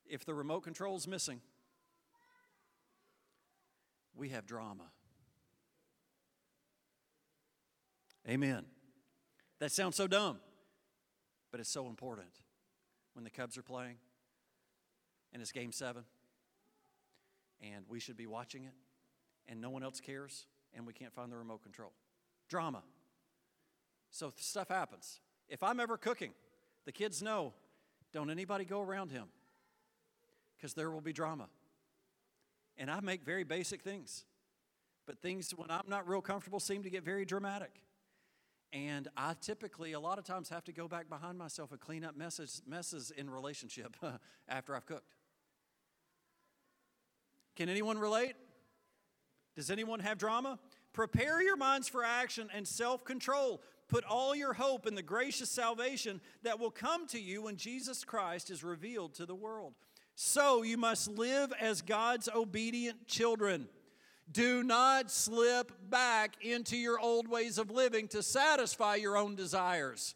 If 0.05 0.25
the 0.25 0.33
remote 0.33 0.61
control's 0.61 1.07
missing, 1.07 1.41
we 4.15 4.29
have 4.29 4.45
drama. 4.45 4.85
Amen. 8.27 8.65
That 9.59 9.71
sounds 9.71 9.95
so 9.95 10.07
dumb, 10.07 10.37
but 11.51 11.59
it's 11.59 11.69
so 11.69 11.87
important 11.87 12.29
when 13.13 13.23
the 13.23 13.29
Cubs 13.29 13.57
are 13.57 13.63
playing 13.63 13.97
and 15.33 15.41
it's 15.41 15.51
game 15.51 15.71
seven 15.71 16.03
and 17.61 17.85
we 17.87 17.99
should 17.99 18.17
be 18.17 18.27
watching 18.27 18.63
it 18.63 18.73
and 19.47 19.59
no 19.59 19.69
one 19.69 19.83
else 19.83 19.99
cares 19.99 20.45
and 20.73 20.87
we 20.87 20.93
can't 20.93 21.13
find 21.13 21.31
the 21.31 21.37
remote 21.37 21.63
control. 21.63 21.91
Drama. 22.49 22.83
So 24.09 24.31
stuff 24.37 24.69
happens. 24.69 25.19
If 25.49 25.63
I'm 25.63 25.79
ever 25.79 25.97
cooking, 25.97 26.31
the 26.85 26.91
kids 26.91 27.21
know 27.21 27.53
don't 28.11 28.29
anybody 28.29 28.65
go 28.65 28.81
around 28.81 29.11
him 29.11 29.25
because 30.55 30.73
there 30.73 30.91
will 30.91 31.01
be 31.01 31.13
drama. 31.13 31.47
And 32.77 32.89
I 32.89 32.99
make 33.01 33.23
very 33.23 33.43
basic 33.43 33.81
things. 33.81 34.25
But 35.05 35.19
things, 35.19 35.51
when 35.51 35.69
I'm 35.69 35.87
not 35.87 36.07
real 36.07 36.21
comfortable, 36.21 36.59
seem 36.59 36.83
to 36.83 36.89
get 36.89 37.03
very 37.03 37.25
dramatic. 37.25 37.83
And 38.71 39.07
I 39.15 39.35
typically, 39.39 39.91
a 39.91 39.99
lot 39.99 40.17
of 40.17 40.23
times, 40.23 40.49
have 40.49 40.63
to 40.63 40.71
go 40.71 40.87
back 40.87 41.09
behind 41.09 41.37
myself 41.37 41.71
and 41.71 41.79
clean 41.79 42.03
up 42.03 42.17
messes, 42.17 42.61
messes 42.65 43.11
in 43.11 43.29
relationship 43.29 43.95
after 44.49 44.75
I've 44.75 44.85
cooked. 44.85 45.13
Can 47.55 47.69
anyone 47.69 47.99
relate? 47.99 48.33
Does 49.55 49.69
anyone 49.69 49.99
have 49.99 50.17
drama? 50.17 50.57
Prepare 50.91 51.41
your 51.41 51.57
minds 51.57 51.87
for 51.87 52.03
action 52.03 52.49
and 52.53 52.67
self 52.67 53.03
control. 53.03 53.61
Put 53.87 54.05
all 54.05 54.35
your 54.35 54.53
hope 54.53 54.87
in 54.87 54.95
the 54.95 55.03
gracious 55.03 55.51
salvation 55.51 56.19
that 56.41 56.59
will 56.59 56.71
come 56.71 57.05
to 57.07 57.19
you 57.19 57.43
when 57.43 57.57
Jesus 57.57 58.03
Christ 58.03 58.49
is 58.49 58.63
revealed 58.63 59.13
to 59.15 59.25
the 59.27 59.35
world. 59.35 59.73
So 60.15 60.63
you 60.63 60.77
must 60.77 61.07
live 61.09 61.51
as 61.59 61.81
God's 61.81 62.29
obedient 62.33 63.07
children. 63.07 63.67
Do 64.31 64.63
not 64.63 65.11
slip 65.11 65.71
back 65.89 66.35
into 66.41 66.77
your 66.77 66.99
old 66.99 67.27
ways 67.27 67.57
of 67.57 67.71
living 67.71 68.07
to 68.09 68.23
satisfy 68.23 68.95
your 68.95 69.17
own 69.17 69.35
desires. 69.35 70.15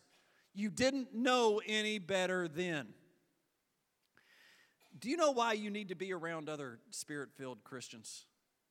You 0.53 0.69
didn't 0.69 1.13
know 1.13 1.61
any 1.65 1.99
better 1.99 2.47
then. 2.47 2.87
Do 4.99 5.09
you 5.09 5.17
know 5.17 5.31
why 5.31 5.53
you 5.53 5.69
need 5.69 5.89
to 5.89 5.95
be 5.95 6.13
around 6.13 6.49
other 6.49 6.79
spirit 6.89 7.29
filled 7.35 7.63
Christians? 7.63 8.25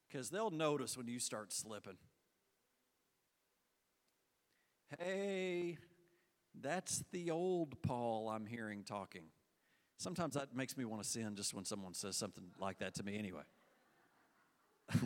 Because 0.09 0.30
they'll 0.30 0.50
notice 0.50 0.97
when 0.97 1.06
you 1.06 1.21
start 1.21 1.52
slipping. 1.52 1.97
Hey, 4.99 5.78
that's 6.61 7.04
the 7.12 7.30
old 7.30 7.80
Paul 7.83 8.28
I'm 8.28 8.47
hearing 8.47 8.83
talking. 8.85 9.25
Sometimes 9.99 10.35
that 10.35 10.55
makes 10.55 10.76
me 10.76 10.85
want 10.85 11.03
to 11.03 11.09
sin 11.09 11.35
just 11.37 11.55
when 11.55 11.65
someone 11.65 11.95
says 11.95 12.17
something 12.17 12.45
like 12.59 12.79
that 12.79 12.95
to 12.97 13.03
me, 13.03 13.19
anyway. 13.19 13.43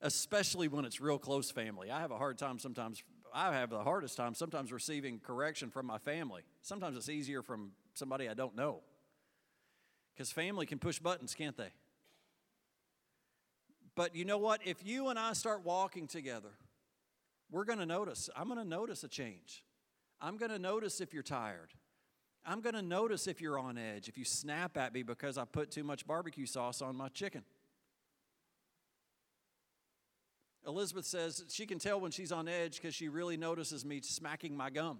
Especially 0.00 0.68
when 0.68 0.84
it's 0.84 1.00
real 1.00 1.18
close 1.18 1.50
family. 1.50 1.90
I 1.90 2.00
have 2.00 2.10
a 2.10 2.16
hard 2.16 2.38
time 2.38 2.58
sometimes, 2.58 3.02
I 3.34 3.52
have 3.52 3.70
the 3.70 3.82
hardest 3.82 4.16
time 4.16 4.34
sometimes 4.34 4.72
receiving 4.72 5.18
correction 5.18 5.70
from 5.70 5.86
my 5.86 5.98
family. 5.98 6.42
Sometimes 6.62 6.96
it's 6.96 7.08
easier 7.08 7.42
from 7.42 7.72
somebody 7.94 8.28
I 8.28 8.34
don't 8.34 8.56
know. 8.56 8.80
Because 10.14 10.32
family 10.32 10.66
can 10.66 10.78
push 10.78 10.98
buttons, 10.98 11.34
can't 11.34 11.56
they? 11.56 11.70
But 13.94 14.14
you 14.14 14.24
know 14.24 14.38
what? 14.38 14.60
If 14.64 14.84
you 14.84 15.08
and 15.08 15.18
I 15.18 15.32
start 15.32 15.64
walking 15.64 16.06
together, 16.06 16.50
we're 17.50 17.64
going 17.64 17.78
to 17.78 17.86
notice. 17.86 18.30
I'm 18.36 18.46
going 18.46 18.58
to 18.58 18.68
notice 18.68 19.04
a 19.04 19.08
change. 19.08 19.64
I'm 20.20 20.36
going 20.36 20.50
to 20.50 20.58
notice 20.58 21.00
if 21.00 21.12
you're 21.12 21.22
tired. 21.22 21.72
I'm 22.48 22.62
going 22.62 22.74
to 22.74 22.82
notice 22.82 23.26
if 23.26 23.42
you're 23.42 23.58
on 23.58 23.76
edge, 23.76 24.08
if 24.08 24.16
you 24.16 24.24
snap 24.24 24.78
at 24.78 24.94
me 24.94 25.02
because 25.02 25.36
I 25.36 25.44
put 25.44 25.70
too 25.70 25.84
much 25.84 26.06
barbecue 26.06 26.46
sauce 26.46 26.80
on 26.80 26.96
my 26.96 27.08
chicken. 27.10 27.42
Elizabeth 30.66 31.04
says 31.04 31.44
she 31.50 31.66
can 31.66 31.78
tell 31.78 32.00
when 32.00 32.10
she's 32.10 32.32
on 32.32 32.48
edge 32.48 32.76
because 32.76 32.94
she 32.94 33.10
really 33.10 33.36
notices 33.36 33.84
me 33.84 34.00
smacking 34.00 34.56
my 34.56 34.70
gum. 34.70 34.98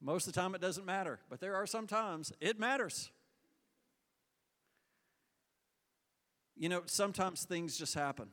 Most 0.00 0.26
of 0.26 0.32
the 0.32 0.40
time, 0.40 0.54
it 0.54 0.62
doesn't 0.62 0.86
matter, 0.86 1.18
but 1.28 1.40
there 1.40 1.54
are 1.54 1.66
some 1.66 1.86
times 1.86 2.32
it 2.40 2.58
matters. 2.58 3.10
You 6.56 6.70
know, 6.70 6.82
sometimes 6.86 7.44
things 7.44 7.76
just 7.76 7.94
happen. 7.94 8.28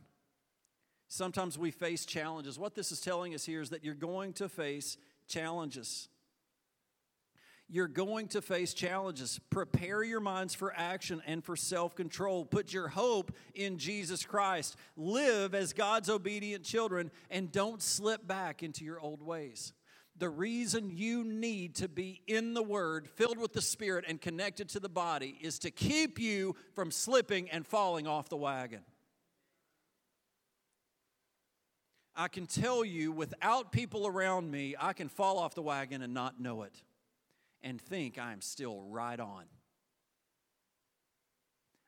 Sometimes 1.13 1.57
we 1.57 1.71
face 1.71 2.05
challenges. 2.05 2.57
What 2.57 2.73
this 2.73 2.89
is 2.89 3.01
telling 3.01 3.35
us 3.35 3.43
here 3.43 3.59
is 3.59 3.71
that 3.71 3.83
you're 3.83 3.93
going 3.93 4.31
to 4.35 4.47
face 4.47 4.95
challenges. 5.27 6.07
You're 7.67 7.89
going 7.89 8.29
to 8.29 8.41
face 8.41 8.73
challenges. 8.73 9.37
Prepare 9.49 10.03
your 10.03 10.21
minds 10.21 10.55
for 10.55 10.73
action 10.73 11.21
and 11.27 11.43
for 11.43 11.57
self 11.57 11.95
control. 11.95 12.45
Put 12.45 12.71
your 12.71 12.87
hope 12.87 13.33
in 13.53 13.77
Jesus 13.77 14.25
Christ. 14.25 14.77
Live 14.95 15.53
as 15.53 15.73
God's 15.73 16.09
obedient 16.09 16.63
children 16.63 17.11
and 17.29 17.51
don't 17.51 17.81
slip 17.81 18.25
back 18.25 18.63
into 18.63 18.85
your 18.85 19.01
old 19.01 19.21
ways 19.21 19.73
the 20.17 20.29
reason 20.29 20.91
you 20.95 21.25
need 21.25 21.75
to 21.75 21.89
be 21.89 22.21
in 22.27 22.53
the 22.53 22.63
Word, 22.63 23.09
filled 23.15 23.37
with 23.37 23.51
the 23.51 23.61
Spirit, 23.61 24.05
and 24.07 24.21
connected 24.21 24.69
to 24.69 24.79
the 24.79 24.87
body 24.87 25.35
is 25.41 25.57
to 25.59 25.71
keep 25.71 26.19
you 26.19 26.55
from 26.73 26.91
slipping 26.91 27.49
and 27.49 27.65
falling 27.65 28.07
off 28.07 28.29
the 28.29 28.37
wagon. 28.37 28.81
I 32.21 32.27
can 32.27 32.45
tell 32.45 32.85
you, 32.85 33.11
without 33.11 33.71
people 33.71 34.05
around 34.05 34.51
me, 34.51 34.75
I 34.79 34.93
can 34.93 35.09
fall 35.09 35.39
off 35.39 35.55
the 35.55 35.63
wagon 35.63 36.03
and 36.03 36.13
not 36.13 36.39
know 36.39 36.61
it 36.61 36.83
and 37.63 37.81
think 37.81 38.19
I'm 38.19 38.41
still 38.41 38.79
right 38.79 39.19
on. 39.19 39.45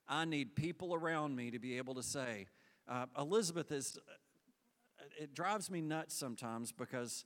I 0.08 0.26
need 0.26 0.56
people 0.56 0.96
around 0.96 1.36
me 1.36 1.52
to 1.52 1.60
be 1.60 1.78
able 1.78 1.94
to 1.94 2.02
say, 2.02 2.48
uh, 2.90 3.06
Elizabeth 3.16 3.72
is, 3.72 4.00
it 5.20 5.36
drives 5.36 5.70
me 5.70 5.82
nuts 5.82 6.16
sometimes 6.16 6.72
because 6.72 7.26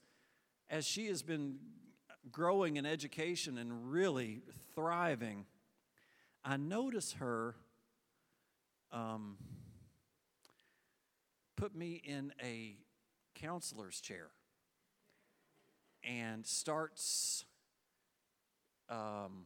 as 0.68 0.86
she 0.86 1.06
has 1.06 1.22
been 1.22 1.56
growing 2.30 2.76
in 2.76 2.84
education 2.84 3.56
and 3.56 3.90
really 3.90 4.42
thriving, 4.74 5.46
I 6.44 6.58
notice 6.58 7.12
her 7.12 7.54
um, 8.92 9.38
put 11.56 11.74
me 11.74 12.02
in 12.04 12.34
a 12.44 12.76
counselor's 13.40 14.00
chair 14.00 14.28
and 16.02 16.46
starts 16.46 17.44
um, 18.88 19.44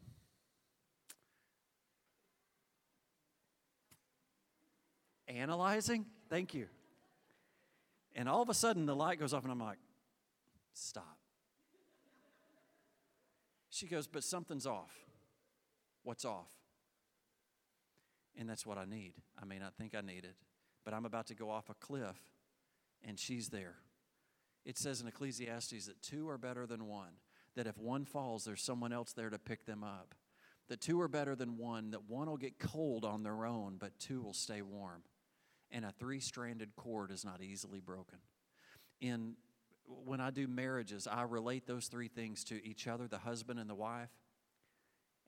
analyzing. 5.29 6.07
Thank 6.29 6.55
you. 6.55 6.67
And 8.15 8.29
all 8.29 8.43
of 8.43 8.49
a 8.49 8.55
sudden, 8.55 8.87
the 8.87 8.95
light 8.95 9.19
goes 9.19 9.33
off, 9.33 9.43
and 9.43 9.53
I'm 9.53 9.61
like, 9.61 9.79
Stop. 10.75 11.19
She 13.71 13.87
goes, 13.87 14.07
But 14.07 14.25
something's 14.25 14.67
off. 14.67 14.93
What's 16.03 16.25
off? 16.25 16.51
And 18.39 18.49
that's 18.49 18.67
what 18.67 18.79
I 18.79 18.85
need. 18.85 19.15
I 19.41 19.45
may 19.45 19.59
not 19.59 19.75
think 19.75 19.95
I 19.95 20.01
need 20.01 20.25
it, 20.25 20.37
but 20.85 20.95
I'm 20.95 21.05
about 21.05 21.27
to 21.27 21.35
go 21.35 21.51
off 21.51 21.69
a 21.69 21.75
cliff, 21.75 22.17
and 23.07 23.19
she's 23.19 23.49
there. 23.49 23.77
It 24.65 24.79
says 24.79 25.01
in 25.01 25.09
Ecclesiastes 25.09 25.87
that 25.87 26.03
two 26.03 26.29
are 26.29 26.39
better 26.39 26.67
than 26.67 26.87
one, 26.87 27.15
that 27.57 27.67
if 27.67 27.77
one 27.77 28.05
falls, 28.05 28.45
there's 28.45 28.63
someone 28.63 28.93
else 28.93 29.13
there 29.13 29.31
to 29.31 29.39
pick 29.39 29.67
them 29.67 29.83
up. 29.83 30.15
That 30.69 30.81
two 30.81 31.01
are 31.01 31.09
better 31.09 31.35
than 31.35 31.59
one, 31.59 31.91
that 31.91 32.09
one 32.09 32.29
will 32.29 32.37
get 32.37 32.59
cold 32.59 33.05
on 33.05 33.23
their 33.23 33.45
own, 33.45 33.77
but 33.79 33.99
two 33.99 34.23
will 34.23 34.33
stay 34.33 34.63
warm. 34.63 35.03
And 35.71 35.85
a 35.85 35.91
three 35.91 36.21
stranded 36.21 36.77
cord 36.77 37.11
is 37.11 37.25
not 37.25 37.43
easily 37.43 37.81
broken. 37.81 38.19
In 39.01 39.35
when 40.05 40.21
I 40.21 40.31
do 40.31 40.47
marriages, 40.47 41.07
I 41.07 41.23
relate 41.23 41.67
those 41.67 41.89
three 41.89 42.09
things 42.09 42.45
to 42.45 42.65
each 42.65 42.87
other 42.87 43.09
the 43.09 43.19
husband 43.19 43.59
and 43.59 43.69
the 43.69 43.75
wife 43.75 44.11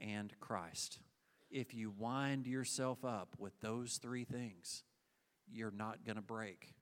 and 0.00 0.32
Christ. 0.40 1.00
If 1.50 1.74
you 1.74 1.92
wind 1.96 2.46
yourself 2.46 3.04
up 3.04 3.34
with 3.38 3.60
those 3.60 3.98
three 3.98 4.24
things, 4.24 4.82
you're 5.50 5.70
not 5.70 6.04
going 6.04 6.16
to 6.16 6.22
break. 6.22 6.74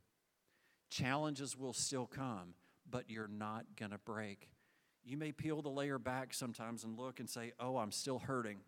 Challenges 0.92 1.56
will 1.56 1.72
still 1.72 2.04
come, 2.04 2.52
but 2.88 3.08
you're 3.08 3.26
not 3.26 3.64
going 3.76 3.92
to 3.92 3.98
break. 3.98 4.50
You 5.02 5.16
may 5.16 5.32
peel 5.32 5.62
the 5.62 5.70
layer 5.70 5.98
back 5.98 6.34
sometimes 6.34 6.84
and 6.84 6.98
look 6.98 7.18
and 7.18 7.30
say, 7.30 7.52
Oh, 7.58 7.78
I'm 7.78 7.92
still 7.92 8.18
hurting. 8.18 8.58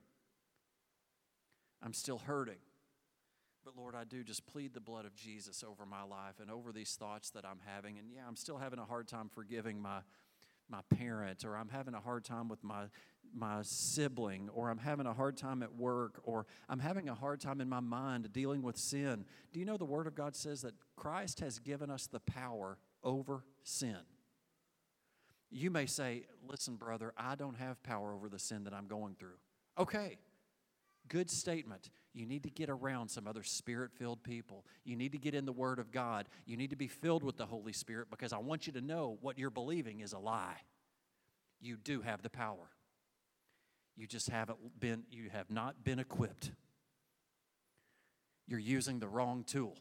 I'm 1.82 1.92
still 1.92 2.16
hurting. 2.16 2.60
But 3.62 3.76
Lord, 3.76 3.94
I 3.94 4.04
do 4.04 4.24
just 4.24 4.46
plead 4.46 4.72
the 4.72 4.80
blood 4.80 5.04
of 5.04 5.14
Jesus 5.14 5.62
over 5.62 5.84
my 5.84 6.02
life 6.02 6.40
and 6.40 6.50
over 6.50 6.72
these 6.72 6.96
thoughts 6.98 7.28
that 7.32 7.44
I'm 7.44 7.60
having. 7.66 7.98
And 7.98 8.10
yeah, 8.10 8.22
I'm 8.26 8.36
still 8.36 8.56
having 8.56 8.78
a 8.78 8.86
hard 8.86 9.06
time 9.06 9.28
forgiving 9.28 9.78
my 9.78 10.00
my 10.70 10.80
parent 10.96 11.44
or 11.44 11.58
I'm 11.58 11.68
having 11.68 11.92
a 11.92 12.00
hard 12.00 12.24
time 12.24 12.48
with 12.48 12.64
my 12.64 12.84
my 13.34 13.62
sibling 13.62 14.48
or 14.54 14.70
I'm 14.70 14.78
having 14.78 15.06
a 15.06 15.12
hard 15.12 15.36
time 15.36 15.62
at 15.62 15.74
work 15.74 16.20
or 16.24 16.46
I'm 16.68 16.78
having 16.78 17.08
a 17.08 17.14
hard 17.14 17.40
time 17.40 17.60
in 17.60 17.68
my 17.68 17.80
mind 17.80 18.32
dealing 18.32 18.62
with 18.62 18.76
sin. 18.76 19.24
Do 19.52 19.60
you 19.60 19.66
know 19.66 19.76
the 19.76 19.84
word 19.84 20.06
of 20.06 20.14
God 20.14 20.36
says 20.36 20.62
that 20.62 20.74
Christ 20.96 21.40
has 21.40 21.58
given 21.58 21.90
us 21.90 22.06
the 22.06 22.20
power 22.20 22.78
over 23.02 23.44
sin? 23.62 23.98
You 25.50 25.70
may 25.70 25.86
say, 25.86 26.26
"Listen, 26.42 26.76
brother, 26.76 27.12
I 27.16 27.34
don't 27.34 27.54
have 27.54 27.82
power 27.82 28.12
over 28.12 28.28
the 28.28 28.38
sin 28.38 28.64
that 28.64 28.74
I'm 28.74 28.86
going 28.86 29.14
through." 29.14 29.38
Okay. 29.78 30.18
Good 31.08 31.30
statement. 31.30 31.90
You 32.14 32.24
need 32.24 32.44
to 32.44 32.50
get 32.50 32.70
around 32.70 33.10
some 33.10 33.26
other 33.26 33.42
spirit 33.42 33.92
filled 33.92 34.22
people. 34.24 34.64
You 34.84 34.96
need 34.96 35.12
to 35.12 35.18
get 35.18 35.34
in 35.34 35.44
the 35.44 35.52
Word 35.52 35.78
of 35.78 35.90
God. 35.90 36.28
You 36.46 36.56
need 36.56 36.70
to 36.70 36.76
be 36.76 36.88
filled 36.88 37.22
with 37.22 37.36
the 37.36 37.44
Holy 37.46 37.74
Spirit 37.74 38.08
because 38.10 38.32
I 38.32 38.38
want 38.38 38.66
you 38.66 38.72
to 38.72 38.80
know 38.80 39.18
what 39.20 39.38
you're 39.38 39.50
believing 39.50 40.00
is 40.00 40.14
a 40.14 40.18
lie. 40.18 40.62
You 41.60 41.76
do 41.76 42.00
have 42.00 42.22
the 42.22 42.30
power. 42.30 42.70
You 43.96 44.06
just 44.06 44.28
haven't 44.28 44.80
been, 44.80 45.04
you 45.10 45.30
have 45.30 45.50
not 45.50 45.84
been 45.84 45.98
equipped. 45.98 46.50
You're 48.46 48.58
using 48.58 48.98
the 48.98 49.08
wrong 49.08 49.44
tool. 49.44 49.76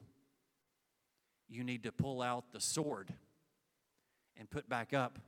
You 1.49 1.63
need 1.63 1.83
to 1.83 1.91
pull 1.91 2.21
out 2.21 2.51
the 2.51 2.61
sword 2.61 3.13
and 4.37 4.49
put 4.49 4.69
back 4.69 4.93
up 4.93 5.19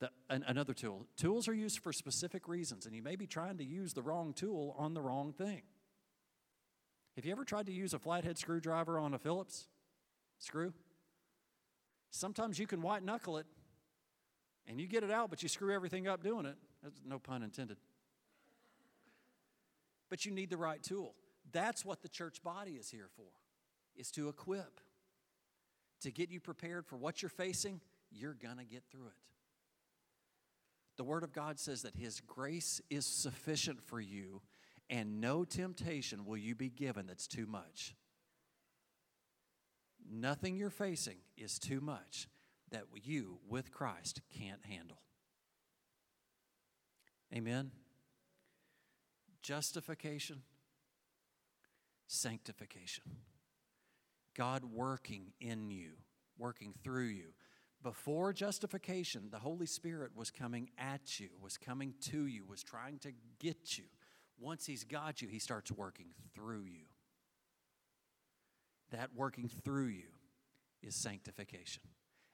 The, 0.00 0.10
an, 0.30 0.44
another 0.46 0.72
tool. 0.72 1.06
Tools 1.16 1.46
are 1.46 1.54
used 1.54 1.80
for 1.80 1.92
specific 1.92 2.48
reasons, 2.48 2.86
and 2.86 2.94
you 2.94 3.02
may 3.02 3.16
be 3.16 3.26
trying 3.26 3.58
to 3.58 3.64
use 3.64 3.92
the 3.92 4.00
wrong 4.00 4.32
tool 4.32 4.74
on 4.78 4.94
the 4.94 5.02
wrong 5.02 5.34
thing. 5.34 5.62
Have 7.16 7.26
you 7.26 7.32
ever 7.32 7.44
tried 7.44 7.66
to 7.66 7.72
use 7.72 7.92
a 7.92 7.98
flathead 7.98 8.38
screwdriver 8.38 8.98
on 8.98 9.12
a 9.12 9.18
Phillips 9.18 9.66
screw? 10.38 10.72
Sometimes 12.10 12.58
you 12.58 12.66
can 12.66 12.80
white 12.80 13.04
knuckle 13.04 13.36
it 13.36 13.46
and 14.66 14.80
you 14.80 14.86
get 14.86 15.02
it 15.02 15.10
out, 15.10 15.28
but 15.28 15.42
you 15.42 15.48
screw 15.50 15.74
everything 15.74 16.08
up 16.08 16.22
doing 16.22 16.46
it. 16.46 16.56
That's 16.82 17.02
no 17.04 17.18
pun 17.18 17.42
intended. 17.42 17.76
But 20.10 20.26
you 20.26 20.32
need 20.32 20.50
the 20.50 20.56
right 20.56 20.82
tool. 20.82 21.14
That's 21.52 21.84
what 21.84 22.02
the 22.02 22.08
church 22.08 22.42
body 22.42 22.72
is 22.72 22.90
here 22.90 23.08
for, 23.16 23.30
is 23.96 24.10
to 24.12 24.28
equip, 24.28 24.80
to 26.02 26.10
get 26.10 26.30
you 26.30 26.40
prepared 26.40 26.86
for 26.86 26.96
what 26.96 27.22
you're 27.22 27.30
facing. 27.30 27.80
You're 28.10 28.34
going 28.34 28.58
to 28.58 28.64
get 28.64 28.82
through 28.90 29.06
it. 29.06 29.14
The 30.96 31.04
Word 31.04 31.22
of 31.22 31.32
God 31.32 31.58
says 31.58 31.82
that 31.82 31.94
His 31.94 32.20
grace 32.20 32.80
is 32.90 33.06
sufficient 33.06 33.82
for 33.82 34.00
you, 34.00 34.42
and 34.90 35.20
no 35.20 35.44
temptation 35.44 36.26
will 36.26 36.36
you 36.36 36.54
be 36.54 36.68
given 36.68 37.06
that's 37.06 37.26
too 37.26 37.46
much. 37.46 37.94
Nothing 40.12 40.56
you're 40.56 40.70
facing 40.70 41.18
is 41.36 41.58
too 41.58 41.80
much 41.80 42.28
that 42.70 42.82
you, 43.02 43.38
with 43.48 43.70
Christ, 43.72 44.20
can't 44.36 44.64
handle. 44.66 45.00
Amen. 47.34 47.70
Justification, 49.42 50.42
sanctification. 52.06 53.04
God 54.36 54.64
working 54.64 55.32
in 55.40 55.70
you, 55.70 55.92
working 56.38 56.74
through 56.84 57.08
you. 57.08 57.32
Before 57.82 58.32
justification, 58.32 59.28
the 59.30 59.38
Holy 59.38 59.66
Spirit 59.66 60.12
was 60.14 60.30
coming 60.30 60.70
at 60.76 61.18
you, 61.18 61.28
was 61.40 61.56
coming 61.56 61.94
to 62.10 62.26
you, 62.26 62.44
was 62.44 62.62
trying 62.62 62.98
to 63.00 63.12
get 63.38 63.78
you. 63.78 63.84
Once 64.38 64.66
He's 64.66 64.84
got 64.84 65.22
you, 65.22 65.28
He 65.28 65.38
starts 65.38 65.72
working 65.72 66.08
through 66.34 66.64
you. 66.64 66.84
That 68.90 69.10
working 69.14 69.48
through 69.48 69.86
you 69.86 70.08
is 70.82 70.94
sanctification. 70.94 71.82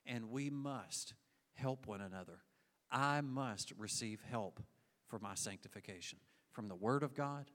And 0.05 0.31
we 0.31 0.51
must 0.51 1.14
help 1.55 1.87
one 1.87 2.01
another. 2.01 2.40
I 2.90 3.21
must 3.21 3.73
receive 3.79 4.21
help 4.29 4.61
for 5.09 5.19
my 5.19 5.35
sanctification 5.35 6.19
from 6.57 6.69
the 6.69 6.75
Word 6.75 7.03
of 7.03 7.14
God, 7.14 7.51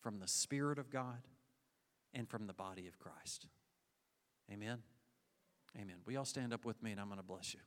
from 0.00 0.18
the 0.18 0.26
Spirit 0.26 0.80
of 0.80 0.90
God, 0.90 1.28
and 2.12 2.28
from 2.28 2.48
the 2.48 2.52
body 2.52 2.88
of 2.88 2.98
Christ. 2.98 3.46
Amen. 4.52 4.78
Amen. 5.80 5.94
We 6.04 6.16
all 6.16 6.24
stand 6.24 6.52
up 6.52 6.64
with 6.64 6.82
me 6.82 6.90
and 6.90 7.00
I'm 7.00 7.06
going 7.06 7.20
to 7.20 7.24
bless 7.24 7.54
you. 7.54 7.60